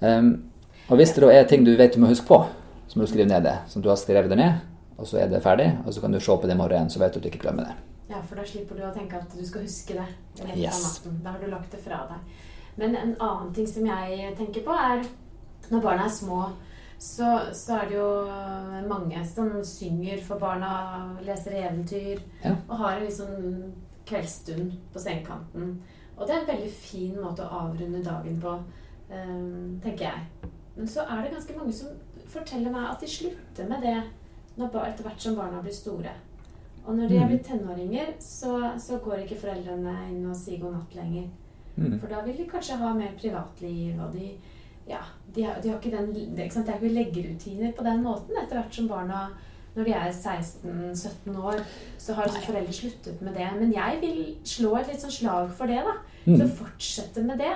Um, 0.00 0.50
og 0.90 1.00
hvis 1.00 1.14
det 1.16 1.24
da 1.24 1.32
er 1.32 1.48
ting 1.48 1.64
du 1.64 1.72
vet 1.76 1.96
du 1.96 2.02
må 2.02 2.10
huske 2.12 2.28
på, 2.28 2.42
så 2.86 2.98
må 2.98 3.06
du 3.06 3.10
skrive 3.10 3.28
ned 3.30 3.44
det. 3.48 3.56
Som 3.72 3.82
du 3.82 3.88
har 3.88 3.96
skrevet 4.00 4.28
det 4.30 4.38
ned, 4.38 4.60
og 4.98 5.06
så 5.06 5.18
er 5.22 5.28
det 5.28 5.42
ferdig. 5.44 5.68
Og 5.86 5.92
så 5.94 6.00
kan 6.00 6.12
du 6.12 6.20
se 6.20 6.36
på 6.36 6.46
det 6.48 6.54
i 6.56 6.58
morgen, 6.58 6.90
så 6.90 6.98
vet 7.02 7.12
du 7.14 7.18
at 7.20 7.24
du 7.26 7.28
ikke 7.30 7.42
glemmer 7.46 7.68
det. 7.68 7.76
Ja, 8.08 8.20
for 8.22 8.38
da 8.38 8.44
slipper 8.46 8.78
du 8.78 8.84
å 8.86 8.92
tenke 8.94 9.18
at 9.18 9.32
du 9.34 9.42
skal 9.44 9.64
huske 9.66 9.96
det. 9.98 10.06
Yes. 10.56 11.00
Da 11.24 11.32
har 11.34 11.40
du 11.42 11.48
lagt 11.50 11.72
det 11.74 11.80
fra 11.82 12.04
deg. 12.10 12.36
Men 12.76 12.94
en 12.96 13.16
annen 13.24 13.52
ting 13.56 13.66
som 13.66 13.86
jeg 13.88 14.34
tenker 14.38 14.62
på, 14.66 14.70
er 14.76 15.02
når 15.72 15.82
barna 15.82 16.04
er 16.06 16.14
små, 16.14 16.40
så, 16.98 17.26
så 17.52 17.80
er 17.80 17.88
det 17.90 17.96
jo 17.98 18.08
mange 18.88 19.20
som 19.28 19.50
synger 19.66 20.22
for 20.24 20.40
barna, 20.40 20.70
leser 21.26 21.58
eventyr 21.60 22.22
Ja. 22.44 22.54
og 22.68 22.76
har 22.80 23.00
en 23.02 23.12
sånn 23.12 23.72
kveldsstund 24.06 24.76
på 24.94 25.02
sengekanten. 25.02 25.74
Og 26.16 26.26
det 26.26 26.34
er 26.36 26.40
en 26.44 26.50
veldig 26.52 26.70
fin 26.72 27.16
måte 27.20 27.44
å 27.44 27.64
avrunde 27.66 28.04
dagen 28.06 28.38
på. 28.40 28.54
Ehm, 29.10 29.80
tenker 29.82 30.06
jeg. 30.08 30.52
Men 30.76 30.88
så 30.88 31.04
er 31.04 31.22
det 31.26 31.32
ganske 31.34 31.56
mange 31.58 31.72
som 31.72 31.88
forteller 32.30 32.72
meg 32.72 32.88
at 32.90 33.00
de 33.02 33.10
slutter 33.10 33.68
med 33.68 33.82
det 33.84 33.98
etter 34.58 35.04
hvert 35.04 35.20
som 35.20 35.36
barna 35.36 35.60
blir 35.62 35.72
store. 35.72 36.10
Og 36.86 36.94
når 36.96 37.08
de 37.08 37.16
er 37.16 37.24
Mm. 37.24 37.28
blitt 37.28 37.44
tenåringer, 37.46 38.14
så, 38.20 38.72
så 38.78 38.98
går 39.02 39.24
ikke 39.24 39.36
foreldrene 39.40 40.08
inn 40.10 40.26
og 40.26 40.36
sier 40.36 40.60
god 40.60 40.72
natt 40.72 40.94
lenger. 40.94 41.26
Mm. 41.76 41.98
For 42.00 42.06
da 42.08 42.22
vil 42.22 42.36
de 42.36 42.44
kanskje 42.46 42.76
ha 42.78 42.92
mer 42.94 43.12
privatliv, 43.20 43.98
og 44.00 44.12
de 44.12 44.30
ja, 44.88 45.00
de 45.34 45.42
har, 45.42 45.60
de 45.60 45.68
har 45.68 45.78
ikke 45.80 45.90
den 45.96 46.12
det, 46.36 46.38
er 46.56 46.78
ikke 46.78 46.94
leggerutiner 46.94 47.72
på 47.74 47.82
den 47.84 48.02
måten 48.04 48.36
etter 48.40 48.54
hvert 48.60 48.72
som 48.74 48.86
barna 48.88 49.30
når 49.76 49.84
de 49.84 49.92
er 49.92 50.12
16-17 50.12 51.36
år, 51.36 51.58
så 51.98 52.14
har 52.14 52.22
altså 52.22 52.40
foreldre 52.46 52.72
sluttet 52.72 53.20
med 53.20 53.34
det. 53.34 53.48
Men 53.60 53.72
jeg 53.74 53.98
vil 54.00 54.36
slå 54.44 54.76
et 54.78 54.86
litt 54.88 55.02
sånn 55.02 55.10
slag 55.12 55.50
for 55.52 55.66
det, 55.66 55.82
da. 55.84 55.92
Mm. 56.24 56.36
Til 56.38 56.46
å 56.46 56.54
fortsette 56.62 57.22
med 57.26 57.38
det. 57.38 57.52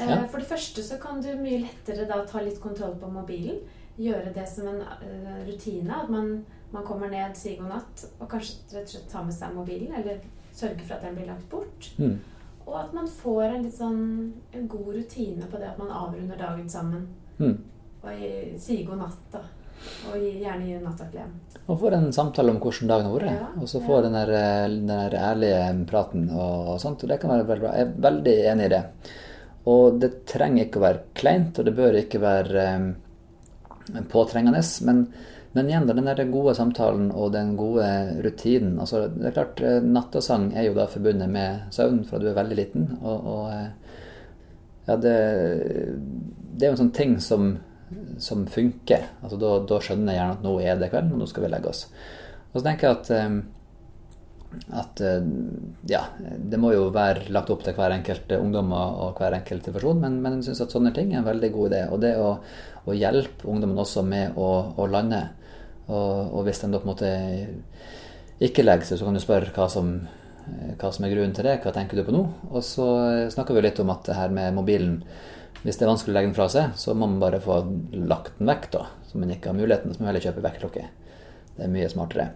Eh, 0.00 0.08
Ja. 0.08 0.24
For 0.26 0.38
det 0.38 0.48
første 0.48 0.82
så 0.82 0.98
kan 1.00 1.20
du 1.22 1.28
mye 1.36 1.60
lettere 1.62 2.08
da 2.08 2.24
ta 2.26 2.40
litt 2.40 2.60
kontroll 2.60 2.96
på 2.96 3.06
mobilen. 3.12 3.60
Gjøre 3.98 4.32
det 4.34 4.46
som 4.48 4.68
en 4.70 4.82
eh, 4.82 5.44
rutine. 5.48 5.90
At 5.94 6.10
man, 6.12 6.32
man 6.72 6.86
kommer 6.86 7.10
ned, 7.12 7.36
sier 7.38 7.60
god 7.60 7.74
natt, 7.74 8.08
og 8.18 8.28
kanskje 8.30 8.76
rett 8.76 8.86
og 8.86 8.94
slett 8.94 9.08
tar 9.12 9.26
med 9.26 9.36
seg 9.36 9.54
mobilen. 9.56 9.94
Eller 9.98 10.22
sørger 10.54 10.84
for 10.84 10.98
at 10.98 11.06
den 11.06 11.18
blir 11.18 11.30
lagt 11.30 11.48
bort. 11.50 11.92
Mm. 11.98 12.18
Og 12.68 12.74
at 12.78 12.92
man 12.92 13.08
får 13.08 13.44
en 13.48 13.62
litt 13.64 13.76
sånn 13.78 14.00
en 14.52 14.66
god 14.68 14.90
rutine 14.98 15.46
på 15.48 15.60
det 15.60 15.70
at 15.70 15.78
man 15.80 15.92
avrunder 16.04 16.38
dagen 16.38 16.68
sammen. 16.68 17.06
Mm. 17.38 17.54
Og 18.02 18.26
sier 18.60 18.84
god 18.86 19.00
natt, 19.06 19.22
da. 19.32 19.44
Og 20.10 20.18
gjerne 20.18 20.66
gir 20.66 20.78
en 20.80 20.88
nattaklem. 20.88 21.30
Og 21.68 21.78
får 21.80 21.96
en 21.96 22.08
samtale 22.14 22.52
om 22.52 22.58
hvordan 22.62 22.90
dagen 22.90 23.08
har 23.08 23.14
vært. 23.14 23.38
Ja, 23.38 23.48
og 23.62 23.70
så 23.70 23.80
ja. 23.80 23.86
får 23.86 24.04
den 24.06 24.16
der, 24.18 24.32
den 24.74 24.90
der 24.90 25.16
ærlige 25.30 25.62
praten 25.90 26.28
og, 26.34 26.74
og 26.74 26.80
sånt. 26.82 27.04
Og 27.04 27.12
det 27.12 27.20
kan 27.22 27.32
være 27.32 27.46
veldig 27.48 27.64
bra. 27.64 27.74
Jeg 27.78 27.86
er 27.86 28.06
veldig 28.08 28.36
enig 28.52 28.68
i 28.68 28.72
det. 28.74 28.82
Og 29.68 30.00
det 30.02 30.12
trenger 30.28 30.64
ikke 30.64 30.80
å 30.80 30.86
være 30.86 31.04
kleint, 31.18 31.60
og 31.60 31.68
det 31.68 31.76
bør 31.76 32.00
ikke 32.00 32.22
være 32.22 32.64
eh, 32.64 32.88
påtrengende. 34.10 34.62
Men, 34.86 35.06
men 35.52 35.68
igjen, 35.70 35.88
den 35.88 36.32
gode 36.32 36.54
samtalen 36.54 37.10
og 37.10 37.32
den 37.32 37.54
gode 37.56 37.86
rutinen. 38.24 38.78
Altså, 38.80 39.06
det 39.14 39.30
er 39.30 39.36
klart, 39.36 39.62
eh, 39.64 39.80
Nattasang 39.84 40.50
er 40.54 40.68
jo 40.68 40.76
da 40.76 40.88
forbundet 40.90 41.30
med 41.32 41.72
søvn 41.74 42.04
fra 42.08 42.20
du 42.20 42.28
er 42.30 42.38
veldig 42.38 42.58
liten. 42.58 42.88
Og, 43.02 43.30
og 43.34 43.50
eh, 43.54 43.98
ja, 44.88 44.96
det, 44.96 45.16
det 46.54 46.66
er 46.66 46.70
jo 46.70 46.76
en 46.76 46.82
sånn 46.84 46.96
ting 46.96 47.18
som, 47.20 47.52
som 48.22 48.46
funker. 48.48 49.10
Altså, 49.22 49.40
da, 49.40 49.54
da 49.68 49.82
skjønner 49.84 50.14
jeg 50.14 50.22
gjerne 50.22 50.38
at 50.38 50.48
nå 50.48 50.56
er 50.62 50.80
det 50.80 50.90
kvelden, 50.92 51.14
og 51.16 51.22
nå 51.22 51.30
skal 51.30 51.46
vi 51.46 51.52
legge 51.52 51.72
oss. 51.72 51.86
Og 52.52 52.60
så 52.60 52.66
tenker 52.66 52.88
jeg 52.88 52.98
at 52.98 53.14
eh, 53.16 53.30
at 54.72 55.00
eh, 55.04 55.24
ja, 55.90 56.02
det 56.18 56.58
må 56.60 56.72
jo 56.72 56.88
være 56.94 57.28
lagt 57.34 57.50
opp 57.52 57.64
til 57.64 57.76
hver 57.76 57.92
enkelt 57.92 58.30
ungdom 58.38 58.72
og, 58.72 59.00
og 59.04 59.20
hver 59.20 59.36
enkelt 59.36 59.68
person, 59.74 60.00
men, 60.00 60.18
men 60.24 60.38
jeg 60.38 60.48
syns 60.48 60.62
at 60.64 60.74
sånne 60.74 60.92
ting 60.96 61.12
er 61.12 61.20
en 61.20 61.28
veldig 61.28 61.50
god 61.54 61.72
idé. 61.72 61.82
Og 61.92 62.00
det 62.04 62.14
å, 62.20 62.30
å 62.88 62.96
hjelpe 62.96 63.48
ungdommen 63.50 63.80
også 63.82 64.04
med 64.08 64.38
å, 64.40 64.50
å 64.76 64.88
lande. 64.90 65.20
Og, 65.88 66.36
og 66.38 66.46
hvis 66.46 66.62
den 66.64 66.72
da 66.74 66.80
på 66.80 66.88
en 66.88 66.94
måte 66.94 67.12
ikke 68.44 68.64
legger 68.64 68.88
seg, 68.88 69.00
så 69.00 69.08
kan 69.08 69.18
du 69.18 69.22
spørre 69.22 69.52
hva 69.56 69.68
som, 69.72 69.92
eh, 70.48 70.72
hva 70.80 70.92
som 70.94 71.04
er 71.04 71.12
grunnen 71.12 71.36
til 71.36 71.48
det. 71.48 71.58
Hva 71.64 71.74
tenker 71.76 72.00
du 72.00 72.06
på 72.08 72.16
nå? 72.16 72.24
Og 72.48 72.64
så 72.64 72.88
snakker 73.34 73.56
vi 73.56 73.66
litt 73.68 73.80
om 73.84 73.92
at 73.92 74.08
det 74.08 74.16
her 74.18 74.32
med 74.32 74.56
mobilen 74.56 75.02
Hvis 75.58 75.74
det 75.74 75.88
er 75.88 75.90
vanskelig 75.90 76.12
å 76.12 76.14
legge 76.14 76.28
den 76.28 76.36
fra 76.36 76.44
seg, 76.46 76.74
så 76.78 76.92
må 76.94 77.08
man 77.10 77.18
bare 77.18 77.40
få 77.42 77.56
lagt 78.06 78.36
den 78.38 78.46
vekk, 78.46 78.68
da. 78.70 78.84
Så 79.10 79.18
man 79.18 79.32
ikke 79.34 79.50
har 79.50 79.56
muligheten. 79.58 79.90
Så 79.90 79.98
må 79.98 80.06
man 80.06 80.12
heller 80.12 80.22
kjøpe 80.22 80.44
vekkerklokke. 80.44 80.84
Det 81.56 81.64
er 81.66 81.72
mye 81.72 81.88
smartere. 81.90 82.28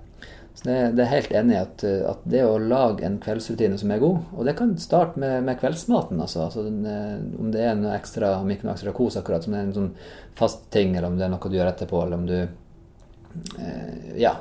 Så 0.54 0.68
det, 0.68 0.76
det 0.98 1.04
er 1.04 1.14
helt 1.14 1.32
enig 1.32 1.54
i 1.54 1.60
at, 1.62 1.82
at 1.84 2.24
det 2.28 2.42
å 2.44 2.58
lage 2.60 3.06
en 3.06 3.16
kveldsrutine 3.22 3.78
som 3.80 3.92
er 3.94 4.02
god 4.02 4.34
Og 4.36 4.44
det 4.44 4.52
kan 4.58 4.74
starte 4.80 5.20
med, 5.20 5.46
med 5.46 5.58
kveldsmaten, 5.62 6.20
altså. 6.20 6.44
altså 6.46 6.66
den, 6.66 6.82
eh, 6.86 7.40
om 7.40 7.48
det 7.54 7.62
er 7.64 7.78
noe 7.78 7.94
ekstra, 7.96 8.34
om 8.42 8.52
ikke 8.52 8.68
noe 8.68 8.76
ekstra 8.76 8.92
kos 8.96 9.16
akkurat, 9.20 9.46
som 9.46 9.56
er 9.56 9.64
en 9.64 9.76
sånn 9.78 9.90
fast 10.38 10.66
ting, 10.74 10.92
eller 10.96 11.08
om 11.08 11.16
det 11.16 11.24
er 11.26 11.32
noe 11.32 11.52
du 11.52 11.56
gjør 11.56 11.72
etterpå, 11.72 12.02
eller 12.04 12.20
om 12.20 12.26
du 12.28 12.36
eh, 12.42 14.18
Ja. 14.20 14.36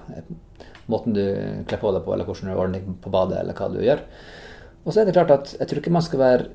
måten 0.91 1.15
du 1.15 1.23
kler 1.69 1.79
på 1.79 1.93
deg 1.95 2.03
på, 2.03 2.13
eller 2.13 2.27
hvordan 2.27 2.51
du 2.51 2.59
ordner 2.59 2.95
på 3.03 3.13
badet, 3.13 3.39
eller 3.39 3.55
hva 3.55 3.69
du 3.71 3.79
gjør. 3.79 4.03
Og 4.83 4.91
så 4.91 5.01
er 5.01 5.07
det 5.07 5.15
klart 5.15 5.31
at 5.31 5.53
jeg 5.55 5.69
tror 5.69 5.79
ikke 5.79 5.95
man 5.95 6.03
skal 6.03 6.19
være 6.19 6.49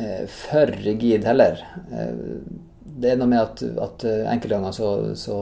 eh, 0.00 0.24
for 0.32 0.72
rigid 0.86 1.28
heller. 1.28 1.60
Eh, 1.92 2.40
det 2.94 3.12
er 3.12 3.20
noe 3.20 3.28
med 3.28 3.42
at, 3.42 3.60
at 3.84 4.04
enkelte 4.06 4.54
ganger 4.54 4.72
så, 4.72 4.90
så, 5.18 5.38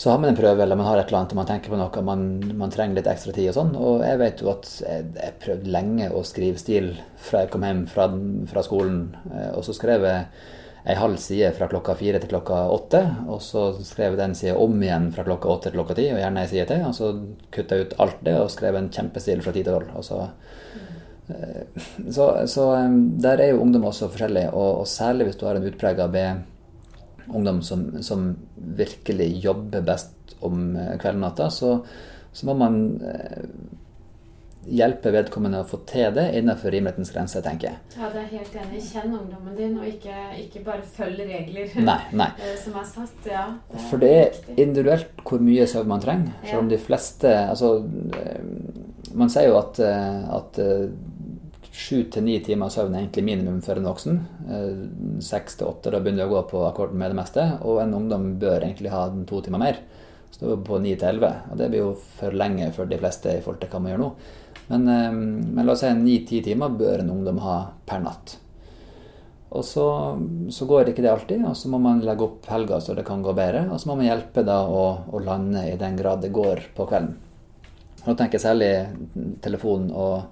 så, 0.00 0.10
har 0.10 0.20
man 0.20 0.30
en 0.30 0.38
prøve 0.38 0.64
eller 0.64 0.78
man 0.80 0.88
har 0.88 1.00
et 1.00 1.10
eller 1.10 1.18
annet 1.18 1.34
og 1.34 1.40
man 1.42 1.48
tenker 1.50 1.72
på 1.72 1.80
noe, 1.80 2.04
man, 2.06 2.22
man 2.56 2.72
trenger 2.72 2.96
litt 2.96 3.10
ekstra 3.10 3.34
tid 3.36 3.50
og 3.50 3.58
sånn. 3.58 3.74
Og 3.76 4.00
jeg 4.06 4.20
vet 4.22 4.40
jo 4.40 4.52
at 4.54 4.70
jeg, 4.80 5.10
jeg 5.18 5.36
prøvde 5.42 5.74
lenge 5.76 6.08
å 6.16 6.24
skrive 6.24 6.62
stil 6.62 6.94
fra 7.20 7.44
jeg 7.44 7.52
kom 7.52 7.66
hjem 7.68 7.84
fra, 7.90 8.08
fra 8.48 8.64
skolen, 8.64 9.02
og 9.52 9.60
så 9.66 9.76
skrev 9.76 10.08
jeg 10.08 10.24
ei 10.88 10.96
halv 10.96 11.16
side 11.20 11.52
fra 11.56 11.68
klokka 11.68 11.94
fire 11.98 12.20
til 12.20 12.30
klokka 12.32 12.60
åtte. 12.72 13.02
Og 13.28 13.42
så 13.44 13.66
skrev 13.84 14.14
jeg 14.14 14.20
den 14.20 14.36
sida 14.38 14.56
om 14.58 14.76
igjen 14.82 15.10
fra 15.14 15.24
klokka 15.26 15.50
åtte 15.52 15.68
til 15.68 15.78
klokka 15.78 15.96
ti, 15.98 16.08
og 16.12 16.20
gjerne 16.22 16.44
ei 16.44 16.50
side 16.50 16.68
til. 16.70 16.84
Og 16.88 16.96
så 16.96 17.12
kutta 17.54 17.76
jeg 17.76 17.88
ut 17.88 17.98
alt 18.06 18.22
det 18.26 18.36
og 18.40 18.52
skrev 18.52 18.78
en 18.78 18.92
kjempestil 18.92 19.44
fra 19.44 19.54
ti 19.56 19.64
til 19.66 19.76
tolv. 19.76 19.92
Så, 20.06 20.20
eh, 21.34 21.82
så, 22.08 22.30
så, 22.50 22.70
der 23.26 23.44
er 23.44 23.52
jo 23.52 23.60
ungdom 23.64 23.90
også 23.90 24.10
forskjellig, 24.12 24.48
og, 24.52 24.84
og 24.84 24.88
særlig 24.88 25.28
hvis 25.28 25.40
du 25.40 25.46
har 25.48 25.60
en 25.60 25.68
utprega 25.68 26.08
B-ungdom 27.30 27.62
som, 27.62 28.02
som, 28.02 28.36
virkelig 28.54 29.44
jobber 29.44 29.82
best 29.82 30.36
om 30.40 30.76
eh, 30.76 30.96
kvelden 31.00 31.22
og 31.22 31.28
natta, 31.28 31.50
så, 31.50 31.78
så 32.32 32.46
må 32.46 32.54
man 32.58 32.80
eh, 33.02 33.44
hjelpe 34.70 35.12
vedkommende 35.14 35.62
å 35.62 35.66
få 35.66 35.80
til 35.88 36.12
det 36.14 36.26
innenfor 36.36 36.72
rimelighetens 36.74 37.12
grense, 37.14 37.40
tenker 37.44 37.70
jeg. 37.70 37.80
Ja, 37.96 38.10
det 38.12 38.22
er 38.22 38.28
helt 38.34 38.56
enig. 38.62 38.82
Kjenn 38.84 39.14
ungdommen 39.16 39.56
din, 39.56 39.78
og 39.80 39.86
ikke, 39.88 40.16
ikke 40.42 40.64
bare 40.66 40.84
følg 40.84 41.22
regler 41.30 41.78
nei, 41.86 42.00
nei. 42.12 42.30
Eh, 42.44 42.56
som 42.60 42.76
er 42.80 42.88
satt. 42.88 43.30
Ja, 43.30 43.46
det 43.70 43.86
For 43.90 44.02
det 44.02 44.10
er 44.16 44.26
viktig. 44.28 44.58
individuelt 44.58 45.24
hvor 45.26 45.46
mye 45.46 45.68
søvn 45.70 45.94
man 45.94 46.04
trenger. 46.04 46.36
Selv 46.44 46.64
om 46.64 46.72
de 46.72 46.80
fleste 46.80 47.30
Altså, 47.46 47.72
man 49.16 49.32
sier 49.32 49.50
jo 49.50 49.56
at, 49.58 49.80
at 49.80 50.60
sju 51.70 52.02
til 52.10 52.24
ni 52.26 52.36
timer 52.44 52.70
søvn 52.72 52.94
er 52.94 53.04
egentlig 53.04 53.24
minimum 53.26 53.60
for 53.64 53.78
en 53.78 53.86
voksen. 53.86 54.20
Seks 55.22 55.58
til 55.58 55.70
åtte, 55.70 55.92
da 55.92 56.00
begynner 56.02 56.26
du 56.26 56.32
å 56.32 56.36
gå 56.36 56.42
på 56.50 56.66
akkord 56.66 56.94
med 56.94 57.12
det 57.12 57.18
meste. 57.20 57.46
Og 57.62 57.80
en 57.82 57.96
ungdom 57.96 58.32
bør 58.42 58.58
egentlig 58.64 58.92
ha 58.92 59.06
to 59.28 59.40
timer 59.46 59.62
mer. 59.62 59.80
Så 60.30 60.42
da 60.42 60.50
er 60.50 60.56
vi 60.56 60.68
på 60.68 60.82
ni 60.82 60.94
til 60.96 61.12
elleve. 61.12 61.32
Og 61.50 61.58
det 61.58 61.70
blir 61.70 61.84
jo 61.84 61.94
for 62.18 62.36
lenge 62.36 62.70
for 62.76 62.90
de 62.90 62.98
fleste 63.00 63.32
i 63.36 63.42
forhold 63.44 63.62
til 63.62 63.72
hva 63.72 63.82
man 63.82 63.94
gjør 63.94 64.04
nå. 64.04 64.10
Men, 64.70 64.86
eh, 64.88 65.10
men 65.10 65.66
la 65.66 65.74
oss 65.74 65.82
si 65.82 65.90
ni-ti 65.94 66.42
timer 66.46 66.76
bør 66.78 67.02
en 67.02 67.10
ungdom 67.16 67.42
ha 67.46 67.56
per 67.86 68.02
natt. 68.04 68.36
Og 69.50 69.64
så, 69.66 69.84
så, 70.54 70.66
går 70.70 70.92
ikke 70.92 71.02
det 71.02 71.10
alltid, 71.10 71.40
og 71.42 71.56
så 71.58 71.66
må 71.72 71.80
man 71.82 72.04
legge 72.06 72.22
opp 72.22 72.46
helga 72.52 72.78
så 72.78 72.94
det 72.94 73.02
kan 73.08 73.22
gå 73.22 73.34
bedre. 73.34 73.64
Og 73.70 73.82
så 73.82 73.90
må 73.90 73.96
man 73.98 74.06
hjelpe 74.06 74.46
da 74.46 74.60
å, 74.62 74.84
å 75.10 75.22
lande 75.26 75.64
i 75.72 75.74
den 75.78 75.98
grad 75.98 76.22
det 76.22 76.30
går 76.34 76.70
på 76.76 76.86
kvelden. 76.86 77.16
Nå 78.04 78.14
tenker 78.14 78.38
jeg 78.38 78.46
særlig 78.46 78.70
telefon 79.42 79.90
og, 79.90 80.30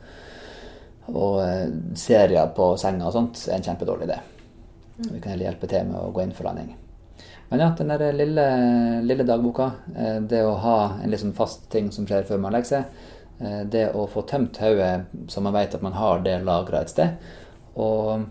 og 1.09 1.41
eh, 1.45 1.69
serier 1.99 2.51
på 2.57 2.73
senga 2.81 3.09
og 3.09 3.15
sånt 3.15 3.45
er 3.49 3.59
en 3.59 3.67
kjempedårlig 3.67 4.09
idé. 4.09 4.19
Mm. 4.99 5.11
Vi 5.13 5.21
kan 5.21 5.33
heller 5.33 5.51
hjelpe 5.51 5.71
til 5.71 5.89
med 5.89 6.01
å 6.01 6.13
gå 6.15 6.25
inn 6.25 6.35
for 6.37 6.49
landing. 6.49 6.75
Men 7.49 7.63
ja, 7.65 7.69
den 7.77 7.89
der 7.89 8.13
lille, 8.13 8.49
lille 9.09 9.25
dagboka, 9.25 9.71
eh, 9.97 10.19
det 10.21 10.43
å 10.45 10.59
ha 10.61 10.79
en 11.03 11.21
sånn 11.21 11.37
fast 11.37 11.71
ting 11.73 11.93
som 11.95 12.07
skjer 12.09 12.29
før 12.29 12.43
man 12.43 12.57
legger 12.57 12.75
seg, 12.75 13.07
Eh, 13.41 13.61
det 13.71 13.85
å 13.95 14.07
få 14.11 14.25
tømt 14.27 14.59
hodet 14.59 15.07
så 15.31 15.43
man 15.45 15.55
vet 15.55 15.77
at 15.77 15.85
man 15.85 15.95
har 15.95 16.25
det 16.25 16.41
lagra 16.43 16.83
et 16.83 16.91
sted, 16.91 17.29
og, 17.79 18.25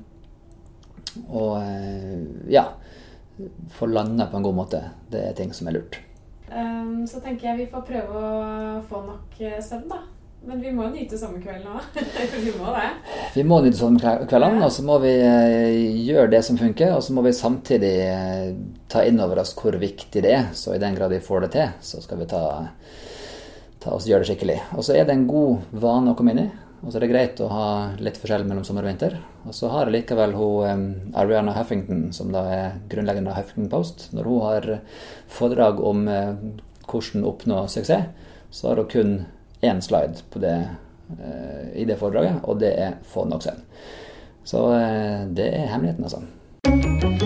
og 1.30 2.50
ja 2.52 2.66
få 3.72 3.88
landa 3.88 4.26
på 4.28 4.40
en 4.40 4.44
god 4.44 4.58
måte, 4.58 4.82
det 5.14 5.22
er 5.30 5.38
ting 5.38 5.54
som 5.54 5.70
er 5.70 5.78
lurt. 5.78 6.00
Um, 6.50 7.06
så 7.08 7.22
tenker 7.22 7.52
jeg 7.52 7.60
vi 7.60 7.72
får 7.72 7.84
prøve 7.88 8.20
å 8.20 8.82
få 8.90 9.04
nok 9.06 9.38
søvn, 9.64 9.88
da. 9.92 10.02
Men 10.46 10.62
vi 10.62 10.72
må 10.72 10.86
nyte 10.92 11.18
sommerkvelden 11.20 11.74
òg. 11.74 11.98
vi 12.46 12.54
må 12.56 12.70
det. 12.76 12.92
Vi 13.34 13.44
må 13.48 13.58
nyte 13.64 13.80
sommerkveldene, 13.80 14.62
og 14.64 14.72
så 14.72 14.86
må 14.86 15.00
vi 15.04 15.16
gjøre 16.06 16.30
det 16.36 16.44
som 16.46 16.60
funker. 16.60 16.94
Og 16.96 17.04
så 17.04 17.16
må 17.16 17.26
vi 17.26 17.36
samtidig 17.36 17.96
ta 18.92 19.04
inn 19.08 19.20
over 19.24 19.42
oss 19.44 19.56
hvor 19.58 19.76
viktig 19.82 20.24
det 20.24 20.34
er. 20.38 20.48
Så 20.56 20.76
i 20.76 20.82
den 20.82 20.96
grad 20.96 21.12
vi 21.16 21.24
får 21.24 21.48
det 21.48 21.52
til, 21.58 21.76
så 21.84 22.04
skal 22.06 22.22
vi 22.22 22.30
ta 22.32 22.46
ta 23.88 23.96
oss 23.96 24.08
gjøre 24.10 24.26
det 24.26 24.32
skikkelig. 24.32 24.58
Og 24.78 24.86
så 24.86 24.96
er 24.98 25.06
det 25.08 25.16
en 25.16 25.28
god 25.30 25.68
vane 25.84 26.12
å 26.12 26.18
komme 26.18 26.34
inn 26.34 26.44
i. 26.46 26.48
Og 26.84 26.92
så 26.92 27.00
er 27.00 27.06
det 27.06 27.10
greit 27.10 27.40
å 27.42 27.50
ha 27.50 27.68
litt 28.04 28.20
forskjell 28.22 28.46
mellom 28.46 28.66
sommer 28.68 28.86
og 28.86 28.92
vinter. 28.92 29.16
Og 29.48 29.56
så 29.56 29.70
har 29.74 29.88
jeg 29.88 29.96
likevel 29.96 30.36
hun 30.38 30.84
Ariana 31.18 31.56
Huffington, 31.58 32.08
som 32.14 32.30
da 32.34 32.44
er 32.54 32.78
grunnleggende 32.92 33.34
av 33.34 33.40
Huffington 33.40 33.72
Post. 33.72 34.10
Når 34.14 34.30
hun 34.30 34.44
har 34.46 34.70
foredrag 35.32 35.82
om 35.82 36.06
uh, 36.06 36.36
hvordan 36.88 37.26
oppnå 37.28 37.64
suksess, 37.72 38.12
så 38.54 38.70
har 38.70 38.84
hun 38.84 38.92
kun 38.92 39.16
én 39.64 39.82
slide 39.82 40.24
det, 40.40 40.70
uh, 41.10 41.68
i 41.76 41.86
det 41.86 42.00
foredraget, 42.00 42.40
og 42.44 42.60
det 42.60 42.74
er 42.80 42.92
nok 43.30 43.44
søvn. 43.44 43.64
Så 44.44 44.64
uh, 44.68 45.36
det 45.38 45.52
er 45.54 45.68
hemmeligheten, 45.72 46.04
altså. 46.04 47.17